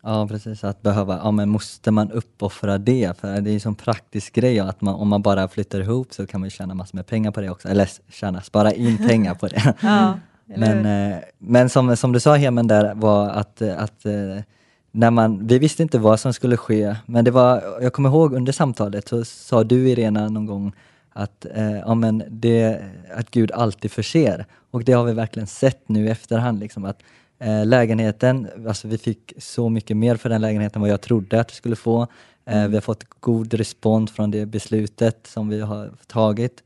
[0.07, 0.65] Ja, precis.
[0.65, 3.21] Att behöva, ja men måste man uppoffra det?
[3.21, 6.15] För det är ju en sån praktisk grej att man, om man bara flyttar ihop
[6.15, 7.69] så kan man tjäna massor med pengar på det också.
[7.69, 9.75] Eller tjäna, spara in pengar på det.
[9.81, 10.19] Ja?
[10.45, 14.43] Men, eh, men som, som du sa Hemen där var att, eh, att eh,
[14.91, 18.35] när man, vi visste inte vad som skulle ske, men det var, jag kommer ihåg
[18.35, 20.73] under samtalet så sa du Irena någon gång
[21.13, 22.81] att, eh, ja, men det,
[23.17, 24.47] att Gud alltid förser.
[24.71, 26.61] Och det har vi verkligen sett nu i efterhand.
[26.61, 27.03] Liksom, att
[27.39, 31.41] eh, lägenheten, alltså vi fick så mycket mer för den lägenheten än vad jag trodde
[31.41, 32.07] att vi skulle få.
[32.45, 36.63] Eh, vi har fått god respons från det beslutet som vi har tagit.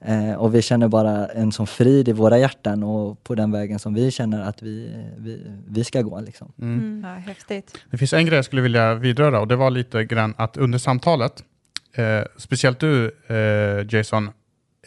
[0.00, 3.78] Eh, och vi känner bara en sån frid i våra hjärtan och på den vägen
[3.78, 6.20] som vi känner att vi, vi, vi ska gå.
[6.20, 6.52] Liksom.
[6.60, 7.04] Mm.
[7.04, 7.78] Ja, häftigt.
[7.90, 10.78] Det finns en grej jag skulle vilja vidröra och det var lite grann att under
[10.78, 11.44] samtalet,
[11.92, 14.30] eh, speciellt du eh, Jason,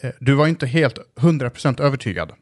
[0.02, 2.32] eh, du var inte helt 100% övertygad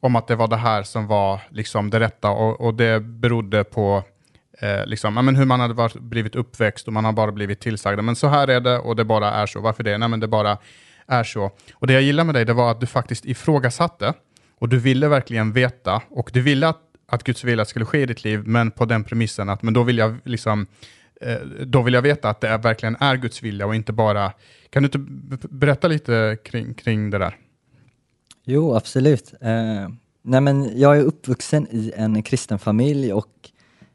[0.00, 3.64] om att det var det här som var liksom det rätta och, och det berodde
[3.64, 4.04] på
[4.60, 7.60] eh, liksom, ja, men hur man hade varit, blivit uppväxt och man har bara blivit
[7.60, 8.02] tillsagd.
[8.02, 9.60] Men så här är det och det bara är så.
[9.60, 9.98] Varför det?
[9.98, 10.58] Nej, men det bara
[11.06, 11.50] är så.
[11.74, 14.14] Och det jag gillar med dig det var att du faktiskt ifrågasatte
[14.58, 18.06] och du ville verkligen veta och du ville att, att Guds vilja skulle ske i
[18.06, 20.66] ditt liv, men på den premissen att men då vill jag liksom
[21.20, 24.32] eh, då vill jag veta att det är, verkligen är Guds vilja och inte bara...
[24.70, 24.98] Kan du inte
[25.48, 27.36] berätta lite kring, kring det där?
[28.48, 29.34] Jo, absolut.
[29.40, 29.88] Eh,
[30.22, 33.50] nej men jag är uppvuxen i en kristen familj och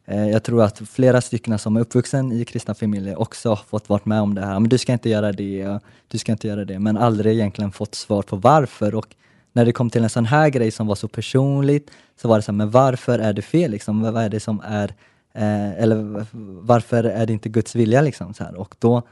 [0.06, 3.90] eh, jag tror att flera stycken som är uppvuxen i kristna familjer också har fått
[3.90, 4.60] vara med om det här.
[4.60, 7.96] Men du ska inte göra det, du ska inte göra det, men aldrig egentligen fått
[7.96, 8.96] svar på varför.
[8.96, 9.16] Och
[9.54, 12.42] när det kom till en sån här grej som var så personligt så var det
[12.42, 14.02] så här, men varför är det fel liksom?
[14.02, 14.94] Vad vad är det som är,
[15.34, 16.26] eh, eller
[16.62, 18.34] varför är det inte Guds vilja liksom?
[18.34, 18.56] Så här.
[18.56, 19.04] Och då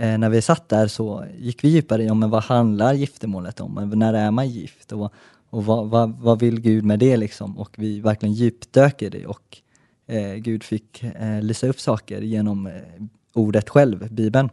[0.00, 3.60] eh, när vi satt där så gick vi djupare i ja, men vad handlar giftermålet
[3.60, 3.92] om?
[3.94, 4.92] När är man gift?
[4.92, 5.12] Och,
[5.50, 7.58] och vad, vad, vad vill Gud med det liksom?
[7.58, 9.58] Och vi verkligen djupdök i det och
[10.06, 12.72] eh, Gud fick eh, lysa upp saker genom eh,
[13.34, 14.50] ordet själv, Bibeln.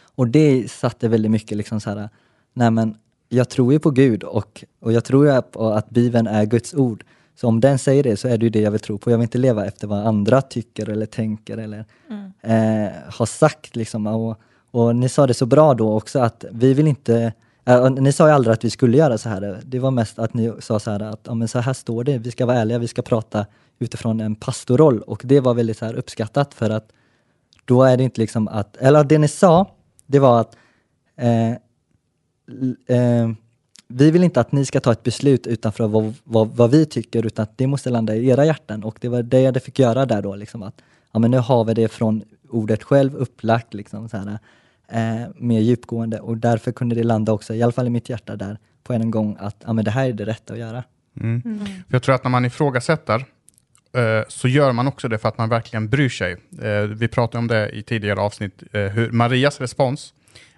[0.00, 2.08] Och det satte väldigt mycket liksom så här,
[2.52, 2.96] nej men
[3.28, 6.74] jag tror ju på Gud och, och jag tror ju på att Bibeln är Guds
[6.74, 7.04] ord.
[7.34, 9.10] Så om den säger det så är det ju det jag vill tro på.
[9.10, 11.84] Jag vill inte leva efter vad andra tycker eller tänker eller
[12.40, 13.76] eh, har sagt.
[13.76, 14.06] Liksom.
[14.06, 14.40] Och,
[14.70, 17.32] och ni sa det så bra då också att vi vill inte
[17.64, 19.60] eh, ni sa ju aldrig att vi skulle göra så här.
[19.64, 22.18] Det var mest att ni sa så här att ja, men så här står det,
[22.18, 23.46] vi ska vara ärliga, vi ska prata
[23.78, 26.92] utifrån en pastorroll och det var väldigt så uppskattat för att
[27.64, 29.70] då är det inte liksom att, eller det ni sa,
[30.06, 30.56] det var att
[31.16, 31.50] eh,
[32.96, 33.30] eh,
[33.94, 37.26] vi vill inte att ni ska ta ett beslut utanför vad, vad, vad vi tycker,
[37.26, 38.84] utan att det måste landa i era hjärtan.
[38.84, 41.64] Och det var det jag fick göra där då, liksom att ja, men nu har
[41.64, 44.38] vi det från ordet själv upplagt, liksom, så här,
[44.88, 46.20] eh, mer djupgående.
[46.20, 49.10] Och därför kunde det landa också, i alla fall i mitt hjärta där, på en
[49.10, 50.84] gång att ja, men det här är det rätta att göra.
[51.20, 51.42] Mm.
[51.66, 53.24] För jag tror att när man ifrågasätter
[53.92, 56.36] eh, så gör man också det för att man verkligen bryr sig.
[56.62, 60.14] Eh, vi pratade om det i tidigare avsnitt, eh, hur Marias respons,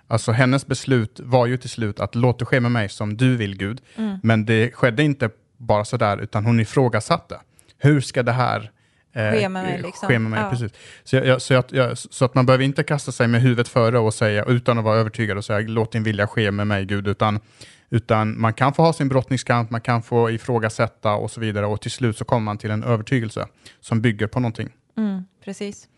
[0.08, 3.36] alltså hennes beslut var ju till slut att låt det ske med mig som du
[3.36, 3.80] vill Gud.
[4.22, 7.40] Men det skedde inte bara sådär, utan hon ifrågasatte.
[7.78, 8.70] Hur ska det här
[9.12, 10.08] eh, Ske med mig, liksom.
[10.08, 10.40] ske med mig?
[10.40, 10.50] Ja.
[10.50, 10.72] Precis.
[11.04, 13.68] Så, jag, jag, så, jag, jag, så att man behöver inte kasta sig med huvudet
[13.68, 16.84] före och säga, utan att vara övertygad och säga låt din vilja ske med mig
[16.84, 17.40] Gud, utan
[17.90, 21.80] utan man kan få ha sin brottningskamp, man kan få ifrågasätta och så vidare och
[21.80, 23.46] till slut så kommer man till en övertygelse
[23.80, 24.68] som bygger på någonting.
[24.96, 25.88] Mm, precis.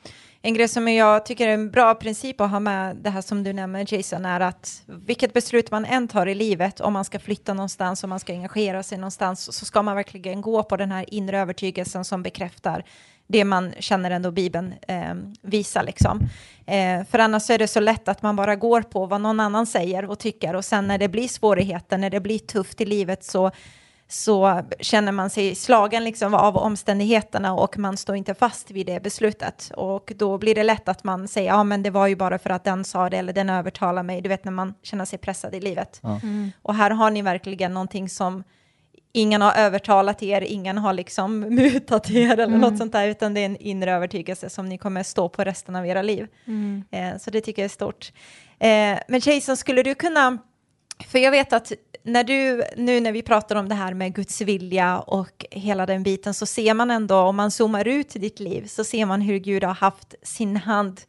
[0.46, 3.42] En grej som jag tycker är en bra princip att ha med det här som
[3.42, 7.18] du nämner Jason är att vilket beslut man än tar i livet, om man ska
[7.18, 10.92] flytta någonstans, om man ska engagera sig någonstans, så ska man verkligen gå på den
[10.92, 12.84] här inre övertygelsen som bekräftar
[13.26, 15.82] det man känner ändå Bibeln eh, visar.
[15.82, 16.20] Liksom.
[16.66, 19.66] Eh, för annars är det så lätt att man bara går på vad någon annan
[19.66, 23.24] säger och tycker och sen när det blir svårigheter, när det blir tufft i livet
[23.24, 23.50] så
[24.08, 29.02] så känner man sig slagen liksom av omständigheterna och man står inte fast vid det
[29.02, 29.72] beslutet.
[29.76, 32.50] Och då blir det lätt att man säger, ja men det var ju bara för
[32.50, 35.54] att den sa det eller den övertalar mig, du vet när man känner sig pressad
[35.54, 36.00] i livet.
[36.02, 36.20] Ja.
[36.62, 38.44] Och här har ni verkligen någonting som
[39.12, 42.60] ingen har övertalat er, ingen har liksom mutat er eller Mm.
[42.60, 45.76] något sånt där, utan det är en inre övertygelse som ni kommer stå på resten
[45.76, 46.26] av era liv.
[46.46, 46.84] Mm.
[46.90, 48.12] Eh, så det tycker jag är stort.
[48.58, 50.38] Eh, men Jason, skulle du kunna,
[51.08, 51.72] för jag vet att
[52.06, 56.02] när du, nu när vi pratar om det här med Guds vilja och hela den
[56.02, 59.38] biten, så ser man ändå, om man zoomar ut ditt liv, så ser man hur
[59.38, 61.00] Gud har haft sin hand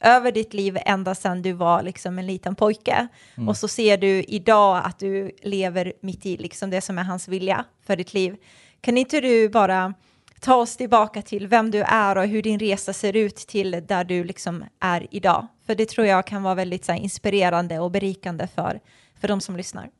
[0.00, 3.08] över ditt liv ända sedan du var liksom en liten pojke.
[3.48, 7.28] Och så ser du idag att du lever mitt i liksom det som är hans
[7.28, 8.36] vilja för ditt liv.
[8.80, 9.94] Kan inte du bara
[10.40, 14.04] ta oss tillbaka till vem du är och hur din resa ser ut till där
[14.04, 15.46] du liksom är idag?
[15.66, 18.80] För det tror jag kan vara väldigt så här, inspirerande och berikande för,
[19.20, 19.90] för de som lyssnar.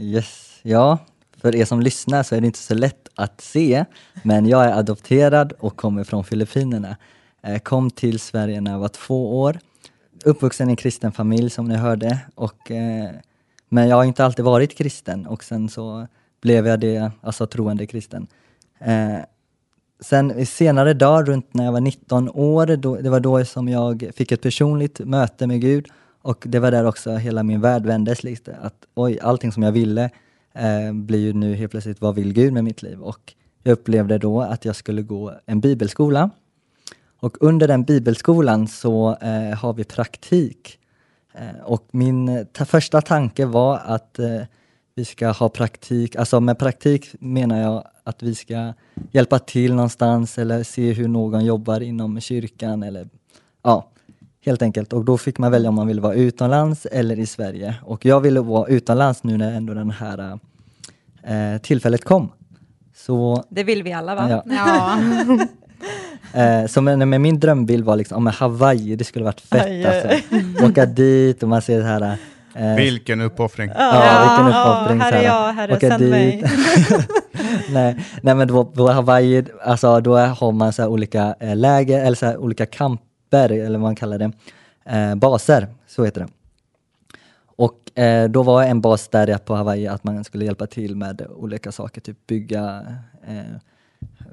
[0.00, 0.98] Yes, ja.
[1.36, 3.84] För er som lyssnar så är det inte så lätt att se,
[4.22, 6.96] men jag är adopterad och kommer från Filippinerna.
[7.42, 9.58] Jag Kom till Sverige när jag var två år.
[10.24, 13.10] Uppvuxen i en kristen familj som ni hörde, och, eh,
[13.68, 16.06] men jag har inte alltid varit kristen och sen så
[16.40, 18.26] blev jag det, alltså troende kristen.
[18.78, 19.18] Eh,
[20.00, 24.10] sen senare dag, runt när jag var 19 år, då, det var då som jag
[24.14, 25.88] fick ett personligt möte med Gud
[26.28, 28.56] och det var där också hela min värld vändes lite.
[28.56, 30.10] Att oj, allting som jag ville
[30.54, 33.00] eh, blir ju nu helt plötsligt, vad vill Gud med mitt liv?
[33.00, 36.30] Och jag upplevde då att jag skulle gå en bibelskola.
[37.20, 40.78] Och under den bibelskolan så eh, har vi praktik.
[41.34, 44.42] Eh, och min ta första tanke var att eh,
[44.94, 48.72] vi ska ha praktik, alltså med praktik menar jag att vi ska
[49.12, 53.08] hjälpa till någonstans eller se hur någon jobbar inom kyrkan eller
[53.62, 53.90] ja,
[54.48, 54.92] helt enkelt.
[54.92, 57.74] Och då fick man välja om man ville vara utomlands eller i Sverige.
[57.82, 60.38] Och jag ville vara utomlands nu när ändå den här
[61.22, 62.28] eh, tillfället kom.
[62.96, 64.28] Så, Det vill vi alla va?
[64.30, 64.98] ja, Ja.
[66.42, 69.86] eh, så med, med min drömbild var liksom, men Hawaii, det skulle varit fett Aj,
[69.86, 70.64] alltså.
[70.64, 72.16] Åka dit och man ser det här
[72.54, 73.70] eh, Vilken uppoffring.
[73.74, 75.00] Ja, vilken ja, uppoffring.
[75.00, 76.10] här så är jag, herre, Åka sänd dit.
[76.10, 76.44] mig.
[77.70, 82.04] nej, nej, men då, på Hawaii, alltså, då har man så här olika eh, läger,
[82.04, 82.66] eller så här olika
[83.28, 84.32] grupper, eller vad man kallar det,
[84.84, 86.28] eh, baser, så heter det.
[87.56, 91.26] Och eh, då var en bas där på Hawaii att man skulle hjälpa till med
[91.36, 92.86] olika saker, typ bygga
[93.26, 93.58] eh,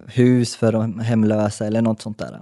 [0.07, 2.41] hus för de hemlösa eller något sånt där.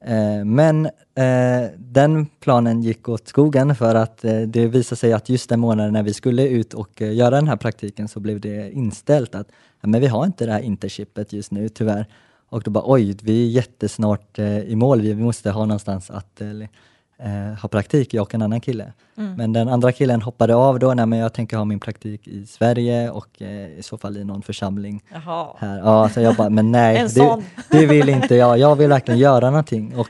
[0.00, 5.28] Eh, men eh, den planen gick åt skogen för att eh, det visade sig att
[5.28, 8.40] just den månaden när vi skulle ut och eh, göra den här praktiken så blev
[8.40, 9.48] det inställt att
[9.80, 12.06] ja, men vi har inte det här interchipet just nu tyvärr.
[12.48, 16.40] Och då bara oj, vi är jättesnart eh, i mål, vi, måste ha någonstans att
[16.40, 16.48] eh,
[17.18, 18.92] eh, ha praktik, jag och en annan kille.
[19.14, 22.46] Men den andra killen hoppade av då, nej men jag tänker ha min praktik i
[22.46, 25.46] Sverige och eh, i så fall i någon församling Jaha.
[25.58, 25.78] här.
[25.78, 28.58] Ja, så jag bara, men nej, det, det vill inte jag.
[28.58, 29.96] Jag vill verkligen göra någonting.
[29.96, 30.08] Och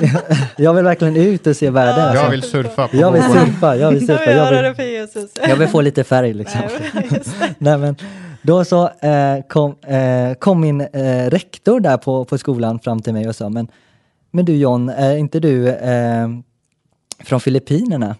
[0.56, 2.04] jag vill verkligen ut och se världen.
[2.04, 2.30] Jag alltså.
[2.30, 4.30] vill surfa på jag vill surfa, jag vill Jag surfa.
[4.30, 5.30] vill Jag vill, för Jesus.
[5.48, 6.60] jag vill få lite färg liksom.
[7.58, 7.96] Nej, men,
[8.46, 13.12] då så eh, kom, eh, kom min eh, rektor där på, på skolan fram till
[13.12, 13.68] mig och sa, men,
[14.30, 16.28] men du John, är inte du eh,
[17.24, 18.16] från Filippinerna?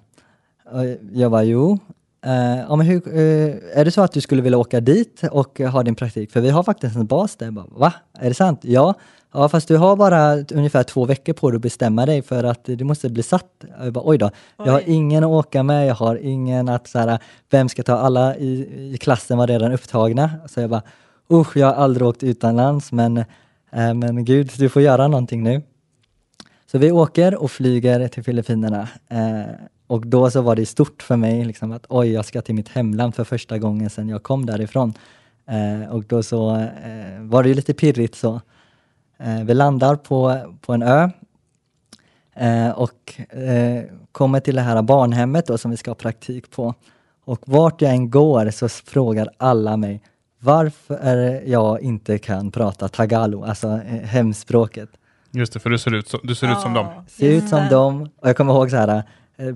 [0.70, 1.78] Och jag var jo.
[2.24, 5.60] Eh, ja, men hur, eh, är det så att du skulle vilja åka dit och
[5.60, 6.32] ha din praktik?
[6.32, 7.46] För vi har faktiskt en bas där.
[7.46, 7.92] Jag Bara, Va?
[8.18, 8.60] Är det sant?
[8.62, 8.94] Ja.
[9.36, 12.64] Ja, fast du har bara ungefär två veckor på dig att bestämma dig för att
[12.64, 13.64] du måste bli satt.
[13.78, 16.98] Jag bara, oj då, jag har ingen att åka med, jag har ingen att så
[16.98, 17.18] här,
[17.50, 20.30] vem ska ta alla i, i klassen var redan upptagna.
[20.48, 20.82] Så jag bara,
[21.32, 23.24] usch, jag har aldrig åkt utomlands, men, eh,
[23.94, 25.62] men gud, du får göra någonting nu.
[26.66, 28.88] Så vi åker och flyger till Filippinerna.
[29.08, 29.54] Eh,
[29.86, 32.68] och då så var det stort för mig, liksom att oj, jag ska till mitt
[32.68, 34.94] hemland för första gången sedan jag kom därifrån.
[35.48, 38.40] Eh, och då så eh, var det lite pirrigt så.
[39.18, 41.10] Eh, vi landar på, på en ö
[42.34, 46.74] eh, och eh, kommer till det här barnhemmet då, som vi ska ha praktik på.
[47.24, 50.02] Och vart jag än går så frågar alla mig
[50.38, 54.88] varför jag inte kan prata tagalo, alltså eh, hemspråket.
[55.30, 56.86] Just det, för du ser ut, så, du ser ut som dem.
[57.08, 58.02] Ser ut som dem.
[58.20, 59.02] Och jag kommer ihåg så här,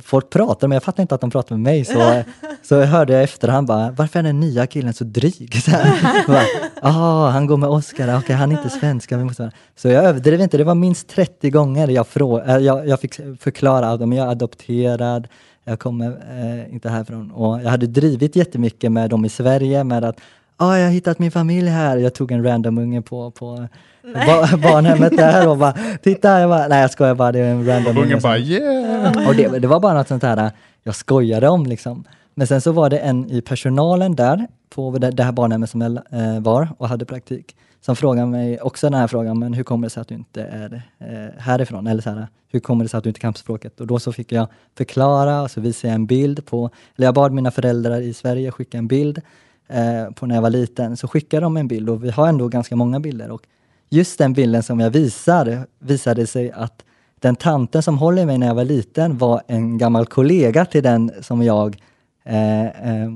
[0.03, 1.85] folk pratar men jag fattar inte att de pratar med mig.
[1.85, 2.23] Så,
[2.63, 5.55] så hörde jag efterhand bara, varför är den nya killen så dryg?
[5.65, 6.45] Så Jag bara,
[6.83, 9.13] ah, han går med Oscar, okej han är inte svensk.
[9.13, 12.57] vi måste vara-" Så jag överdrev inte, det var minst 30 gånger jag, frå, äh,
[12.57, 15.29] jag, jag fick förklara att jag är adopterad,
[15.65, 17.31] jag kommer eh, inte härifrån.
[17.31, 20.21] Och jag hade drivit jättemycket med dem i Sverige med att
[20.57, 21.97] ah, jag har hittat min familj här.
[21.97, 23.69] Jag tog en random unge på, på
[24.03, 27.67] ba barnhemmet där och bara titta, jag bara, nej jag skojar bara, det är en
[27.67, 28.07] random unge.
[28.07, 29.29] Ungen bara yeah!
[29.29, 30.51] och det, det var bara något sånt här
[30.83, 32.05] jag skojade om liksom.
[32.35, 35.81] Men sen så var det en i personalen där, på det, det här barnhemmet som
[35.81, 39.65] jag eh, var och hade praktik, som frågade mig också den här frågan, men hur
[39.65, 41.87] kommer det sig att du inte är eh, härifrån?
[41.87, 43.81] Eller så här, hur kommer det sig att du inte kan språket?
[43.81, 47.15] Och då så fick jag förklara, och så visade jag en bild på, eller jag
[47.15, 49.21] bad mina föräldrar i Sverige skicka en bild
[49.69, 52.49] eh, på när jag var liten, så skickade de en bild och vi har ändå
[52.49, 53.31] ganska många bilder.
[53.31, 53.43] Och
[53.91, 56.85] just den bilden som jag visar visade sig att
[57.21, 61.13] den tanten som håller mig när jag var liten var en gammal kollega till den
[61.21, 61.77] som jag
[62.25, 63.11] eh, eh,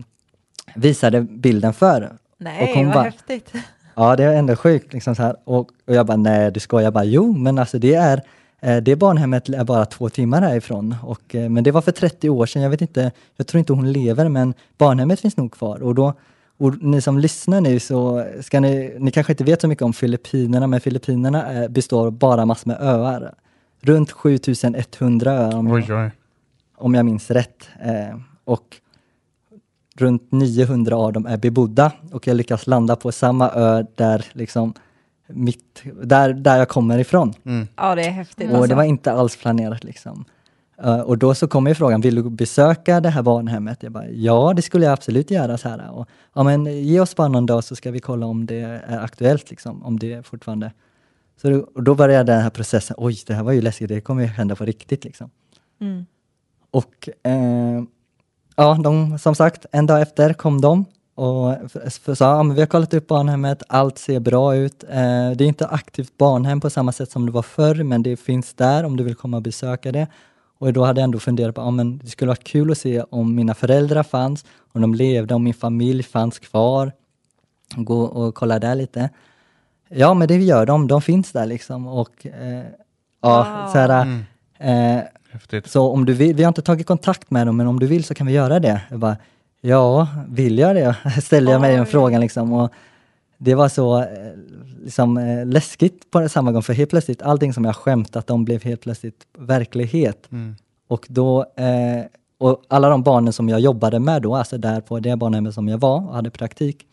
[0.75, 2.13] visade bilden för.
[2.39, 3.53] Nej, Och hon vad bara- häftigt.
[3.97, 4.93] Ja, det är ändå sjukt.
[4.93, 5.37] Liksom så här.
[5.45, 6.85] Och, och jag bara, nej du skojar.
[6.85, 8.23] Jag bara, jo, men alltså det är
[8.61, 10.95] eh, det barnhemmet är bara två timmar härifrån.
[11.03, 12.63] Och, eh, men det var för 30 år sedan.
[12.63, 15.83] Jag vet inte, jag tror inte hon lever, men barnhemmet finns nog kvar.
[15.83, 16.15] Och då,
[16.59, 19.93] och ni som lyssnar nu så ska ni, ni kanske inte vet så mycket om
[19.93, 23.35] Filippinerna, men Filippinerna är, består av bara massor med öar.
[23.81, 26.11] Runt 7100 öar om jag, Oj, oj.
[26.77, 27.69] om jag minns rätt.
[27.83, 28.77] Eh, och
[29.97, 34.75] runt 900 av dem är bebodda och jag lyckas landa på samma ö där liksom
[35.27, 37.35] mitt, där, där jag kommer ifrån.
[37.45, 37.69] Mm.
[37.77, 38.51] Ja, det är häftigt.
[38.51, 38.69] Och alltså.
[38.69, 40.25] det var inte alls planerat liksom.
[40.83, 43.83] Eh, och då så kommer frågan, vill du besöka det här barnhemmet?
[43.83, 45.59] Jag bara, ja det skulle jag absolut göra.
[45.59, 45.91] Så här.
[45.91, 48.99] Och, ja men ge oss bara någon dag så ska vi kolla om det är
[48.99, 50.73] aktuellt, liksom, om det är fortfarande...
[51.43, 54.01] Så då, och då började den här processen, oj det här var ju läskigt, det
[54.01, 55.05] kommer ju hända på riktigt.
[55.05, 55.31] Liksom.
[55.81, 56.07] Mm.
[56.71, 57.83] Och eh,
[58.57, 60.85] ja, de, som sagt, en dag efter kom de
[61.15, 61.55] och
[62.17, 64.85] sa, ja, men vi har kollat upp barnhemmet, allt ser bra ut.
[64.85, 68.17] Eh, det är inte aktivt barnhem på samma sätt som det var förr, men det
[68.17, 70.07] finns där om du vill komma och besöka det.
[70.65, 73.03] Och då hade jag ändå funderat på, ja men det skulle vara kul att se
[73.11, 76.93] om mina föräldrar fanns, om de levde, om min familj fanns kvar.
[77.77, 79.11] Gå och kolla där lite.
[79.89, 82.63] Ja, men det gör de, de finns där liksom och eh,
[83.23, 83.73] ja, Wow.
[83.73, 84.25] så här, Mm.
[84.99, 85.71] eh, Häftigt.
[85.71, 88.05] så om du vill, vi har inte tagit kontakt med dem, men om du vill
[88.05, 88.81] så kan vi göra det.
[88.91, 89.17] Jag bara,
[89.61, 90.97] ja, vill jag det?
[91.23, 92.53] Ställde jag mig den frågan liksom.
[92.53, 92.73] Och
[93.45, 94.07] det var så eh,
[94.85, 98.63] liksom, eh, läskigt på samma gång, för helt plötsligt, allting som jag skämtat om blev
[98.65, 100.33] helt plötsligt verklighet.
[100.33, 100.57] Mm.
[100.89, 102.05] Och då, eh,
[102.39, 105.69] och alla de barnen som jag jobbade med då, alltså där på det barnhemmet som
[105.69, 106.87] jag var och hade praktik,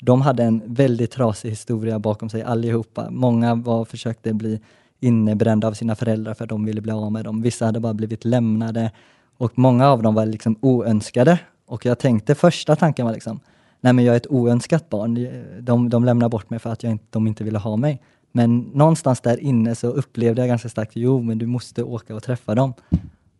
[0.00, 3.10] de hade en väldigt trasig historia bakom sig allihopa.
[3.10, 4.60] Många var, försökte bli
[5.00, 7.42] innebrända av sina föräldrar för att de ville bli av med dem.
[7.42, 8.90] Vissa hade bara blivit lämnade
[9.38, 11.38] och många av dem var liksom oönskade.
[11.66, 13.40] Och jag tänkte, första tanken var liksom,
[13.82, 15.28] nej men jag är ett oönskat barn.
[15.60, 18.02] De, de lämnar bort mig för att jag inte, de inte ville ha mig.
[18.32, 22.22] Men någonstans där inne så upplevde jag ganska starkt, jo men du måste åka och
[22.22, 22.74] träffa dem.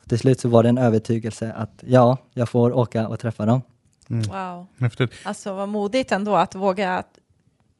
[0.09, 3.62] Till slut så var det en övertygelse att ja, jag får åka och träffa dem.
[4.09, 4.66] Wow.
[4.78, 5.12] Häftigt.
[5.24, 7.18] Alltså vad modigt ändå att våga, att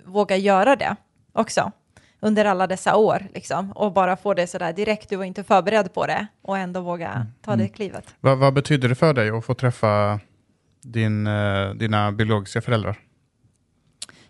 [0.05, 0.96] våga göra det
[1.33, 1.72] också.
[2.20, 3.72] Under alla dessa år liksom.
[3.72, 6.27] Och bara få det sådär direkt, du var inte förberedd på det.
[6.42, 8.14] Och ändå våga ta det klivet.
[8.20, 10.20] Vad, vad betyder det för dig att få träffa
[10.83, 12.99] din, eh, dina biologiska föräldrar?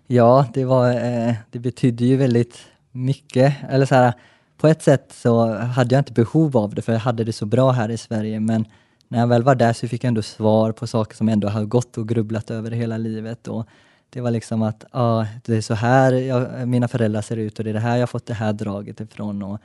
[0.07, 3.55] Ja, det, var, eh, det betydde ju väldigt mycket.
[3.69, 4.13] Eller så här,
[4.57, 7.47] på ett sätt så hade jag inte behov av det, för jag hade det så
[7.47, 8.41] bra här i Sverige.
[8.41, 8.65] Men
[9.09, 11.49] när jag väl var där så fick jag ändå svar på saker som jag ändå
[11.49, 13.49] har gått och grubblat över hela livet.
[13.49, 13.67] Och
[14.11, 17.65] det var liksom att ah, det är så här jag, mina föräldrar ser ut och
[17.65, 19.43] det är det här jag fått det här draget ifrån.
[19.43, 19.59] Och,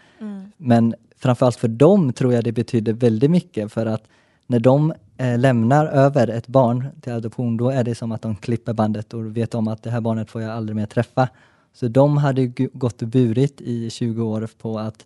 [0.58, 4.04] Men framförallt för dem tror jag det betyder väldigt mycket för att
[4.48, 8.36] när de eh, lämnar över ett barn till adoption, då är det som att de
[8.36, 11.30] klipper bandet och vet om att det här barnet får jag aldrig mer träffa.
[11.74, 15.06] Så de hade gått och burit i 20 år på att,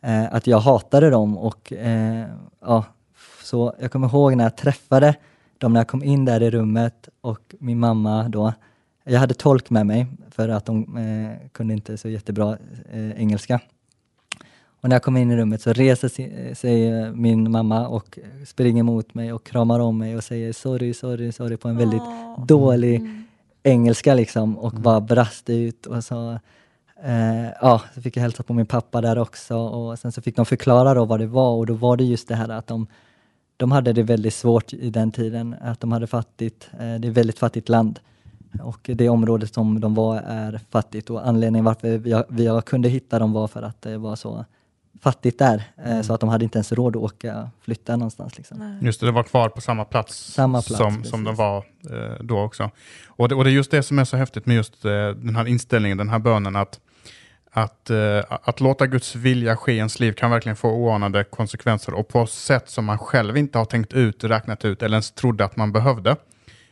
[0.00, 2.26] eh, att jag hatade dem och eh,
[2.60, 2.84] ja,
[3.42, 5.14] så jag kommer ihåg när jag träffade
[5.58, 8.52] dem när jag kom in där i rummet och min mamma då,
[9.04, 12.58] jag hade tolk med mig för att de eh, kunde inte så jättebra
[12.92, 13.60] eh, engelska.
[14.80, 18.18] Och när jag kom in i rummet så reser si- sig eh, min mamma och
[18.46, 22.02] springer mot mig och kramar om mig och säger sorry, sorry, sorry på en väldigt
[22.02, 22.46] Åh.
[22.46, 23.02] dålig
[23.62, 26.38] engelska liksom och bara brast ut och så
[27.04, 30.36] eh, ja, så fick jag hälsa på min pappa där också och sen så fick
[30.36, 32.86] de förklara då vad det var och då var det just det här att de,
[33.56, 37.10] de hade det väldigt svårt i den tiden, att de hade fattigt, eh, det är
[37.10, 38.00] ett väldigt fattigt land
[38.62, 43.18] och det området som de var är fattigt och anledningen varför vi, vi kunde hitta
[43.18, 44.44] dem var för att det var så
[45.00, 48.36] fattigt där, eh, så att de hade inte ens råd att åka, flytta någonstans.
[48.36, 48.78] Liksom.
[48.82, 51.10] Just det, det var kvar på samma plats, Samma plats, som, precis.
[51.10, 51.56] som de var
[51.90, 52.70] eh, då också.
[53.06, 55.36] Och det, och det är just det som är så häftigt med just eh, den
[55.36, 56.80] här inställningen, den här bönen, att,
[57.50, 61.94] att, eh, att låta Guds vilja ske i ens liv kan verkligen få oanade konsekvenser
[61.94, 65.44] och på sätt som man själv inte har tänkt ut, räknat ut eller ens trodde
[65.44, 66.16] att man behövde.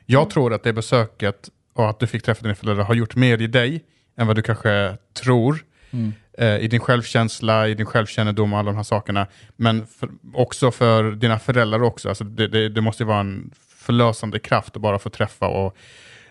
[0.06, 0.30] Jag Mm.
[0.30, 3.46] tror att det besöket och att du fick träffa dina föräldrar har gjort mer i
[3.46, 3.84] dig
[4.16, 5.64] än vad du kanske tror.
[5.96, 6.12] Mm.
[6.38, 9.26] eh, i din självkänsla, i din självkännedom och alla de här sakerna.
[9.56, 12.08] Men för, också för dina föräldrar också.
[12.08, 15.76] Alltså det, det, det måste ju vara en förlösande kraft att bara få träffa och,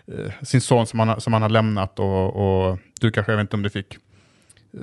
[0.06, 3.44] eh, sin son som han, som han har lämnat och, och du kanske, jag vet
[3.44, 3.98] inte om du fick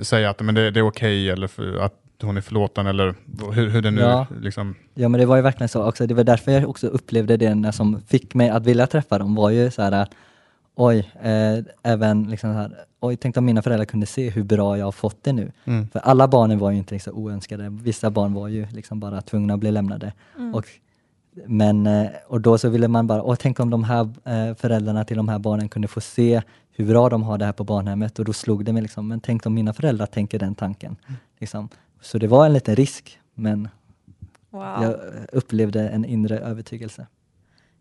[0.02, 3.14] säga att men det, det är okej eller för, att hon är förlåten eller
[3.52, 4.26] hur, hur det nu Ja.
[4.40, 4.74] liksom...
[4.94, 7.54] Ja men det var ju verkligen så också, det var därför jag också upplevde det
[7.54, 10.10] när som fick mig att vilja träffa dem var ju så här att
[10.74, 14.78] oj, eh, även liksom så här, oj, tänk om mina föräldrar kunde se hur bra
[14.78, 15.52] jag har fått det nu.
[15.64, 15.88] Mm.
[15.88, 19.54] För alla barnen var ju inte liksom oönskade, vissa barn var ju liksom bara tvungna
[19.54, 20.12] att bli lämnade.
[20.54, 20.64] Och,
[21.46, 25.04] men, eh, och då så ville man bara, åh, tänk om de här eh, föräldrarna
[25.04, 28.18] till de här barnen kunde få se hur bra de har det här på barnhemmet
[28.18, 30.96] och då slog det mig liksom, men tänk om mina föräldrar tänker den tanken.
[31.38, 31.68] Liksom.
[32.00, 33.68] Så det var en liten risk, men
[34.50, 34.82] Wow.
[34.82, 34.96] jag
[35.32, 37.06] upplevde en inre övertygelse.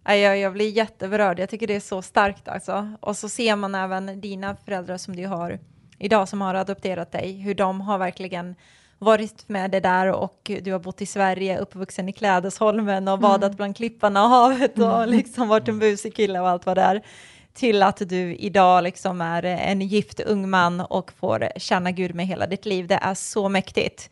[0.05, 1.39] Jag, jag blir jätteberörd.
[1.39, 2.93] Jag tycker det är så starkt alltså.
[2.99, 5.59] Och så ser man även dina föräldrar som du har
[5.97, 8.55] idag som har adopterat dig, hur de har verkligen
[8.99, 13.57] varit med det där och du har bott i Sverige, uppvuxen i Klädesholmen och badat
[13.57, 17.01] bland klipparna och havet och liksom varit en busig kille och allt vad det är.
[17.53, 22.27] Till att du idag liksom är en gift ung man och får känna Gud med
[22.27, 22.87] hela ditt liv.
[22.87, 24.09] Det är så mäktigt.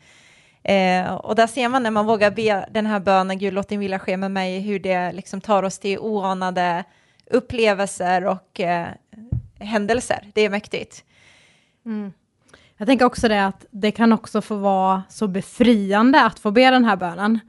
[0.64, 3.80] Eh, och där ser man när man vågar be den här bönen, Gud låt din
[3.80, 6.84] vilja ske med mig, hur det liksom tar oss till oanade
[7.30, 8.88] upplevelser och eh,
[9.58, 10.26] händelser.
[10.32, 11.04] Det är mäktigt.
[12.76, 16.70] Jag tänker också det att det kan också få vara så befriande att få be
[16.70, 17.40] den här bönen.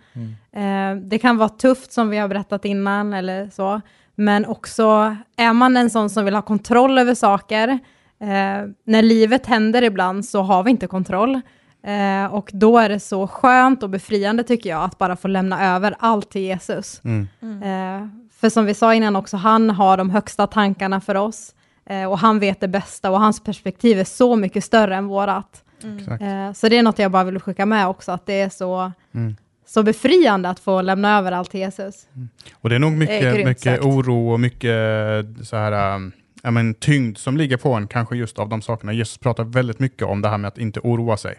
[0.51, 3.81] Eh, det kan vara tufft som vi har berättat innan eller så,
[4.15, 7.67] men också är man en sån som vill ha kontroll över saker,
[8.19, 11.41] eh, när livet händer ibland så har vi inte kontroll.
[11.83, 15.75] Eh, och då är det så skönt och befriande tycker jag att bara få lämna
[15.75, 17.01] över allt till Jesus.
[17.03, 17.27] Mm.
[17.41, 18.07] Eh,
[18.39, 21.55] för som vi sa innan också, han har de högsta tankarna för oss.
[21.85, 25.63] Eh, och han vet det bästa och hans perspektiv är så mycket större än vårat.
[25.99, 26.21] Exakt.
[26.21, 28.91] Eh, så det är något jag bara vill skicka med också, att det är så,
[29.13, 29.35] Mm.
[29.65, 32.07] så befriande att få lämna över allt till Jesus.
[32.61, 34.75] Och det är nog är mycket, mycket oro och mycket
[35.43, 36.11] så här, um,
[36.43, 38.93] ja, men, tyngd som ligger på en, kanske just av de sakerna.
[38.93, 41.35] Jesus pratar väldigt mycket om det här med att inte oroa sig.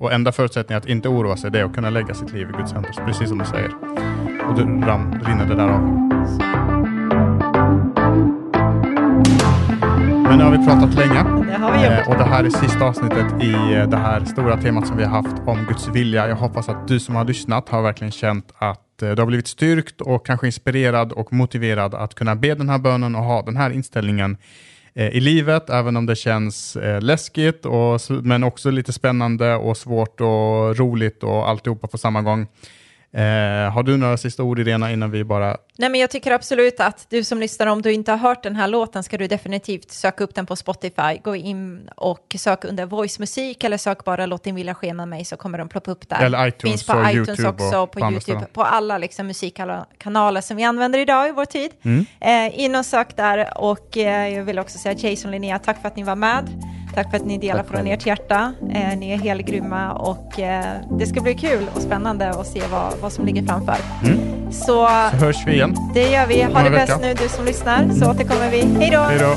[0.00, 2.56] Och enda förutsättningen att inte oroa sig det är att kunna lägga sitt liv i
[2.58, 3.74] Guds händer, precis som du säger.
[4.48, 5.80] Och då ram, rinner det där av.
[10.22, 11.24] Men nu har vi pratat länge.
[11.58, 11.86] Det.
[11.86, 15.04] Eh, och det här är sista avsnittet i eh, det här stora temat som vi
[15.04, 16.28] har haft om Guds vilja.
[16.28, 19.46] Jag hoppas att du som har lyssnat har verkligen känt att eh, du har blivit
[19.46, 23.56] styrkt och kanske inspirerad och motiverad att kunna be den här bönen och ha den
[23.56, 24.36] här inställningen
[24.94, 29.76] eh, i livet, även om det känns eh, läskigt, och, men också lite spännande och
[29.76, 32.46] svårt och roligt och alltihopa på samma gång.
[33.12, 35.56] Eh, har du några sista ord Irena innan vi bara...
[35.78, 38.56] Nej, men jag tycker absolut att du som lyssnar, om du inte har hört den
[38.56, 41.18] här låten ska du definitivt söka upp den på Spotify.
[41.24, 45.08] Gå in och sök under Voice Musik eller sök bara Låt din vilja ske med
[45.08, 46.22] mig så kommer de ploppa upp där.
[46.22, 49.26] Eller iTunes Finns på och iTunes YouTube också, och på, på YouTube, på alla liksom,
[49.26, 51.70] musikkanaler som vi använder idag i vår tid.
[51.82, 52.06] Mm.
[52.20, 55.88] Eh, in och sök där och eh, jag vill också säga Jason Linnea, tack för
[55.88, 56.48] att ni var med.
[56.94, 58.52] Tack för att ni delar Tack från ert hjärta.
[58.70, 60.64] Eh, ni är helt grymma och eh,
[60.98, 63.76] det ska bli kul och spännande att se vad, vad som ligger framför.
[64.04, 64.18] Mm.
[64.52, 65.76] Så Så hörs vi igen.
[65.94, 66.42] det gör vi.
[66.42, 68.60] Ha det bäst nu du som lyssnar så återkommer vi.
[68.60, 69.34] Hej då!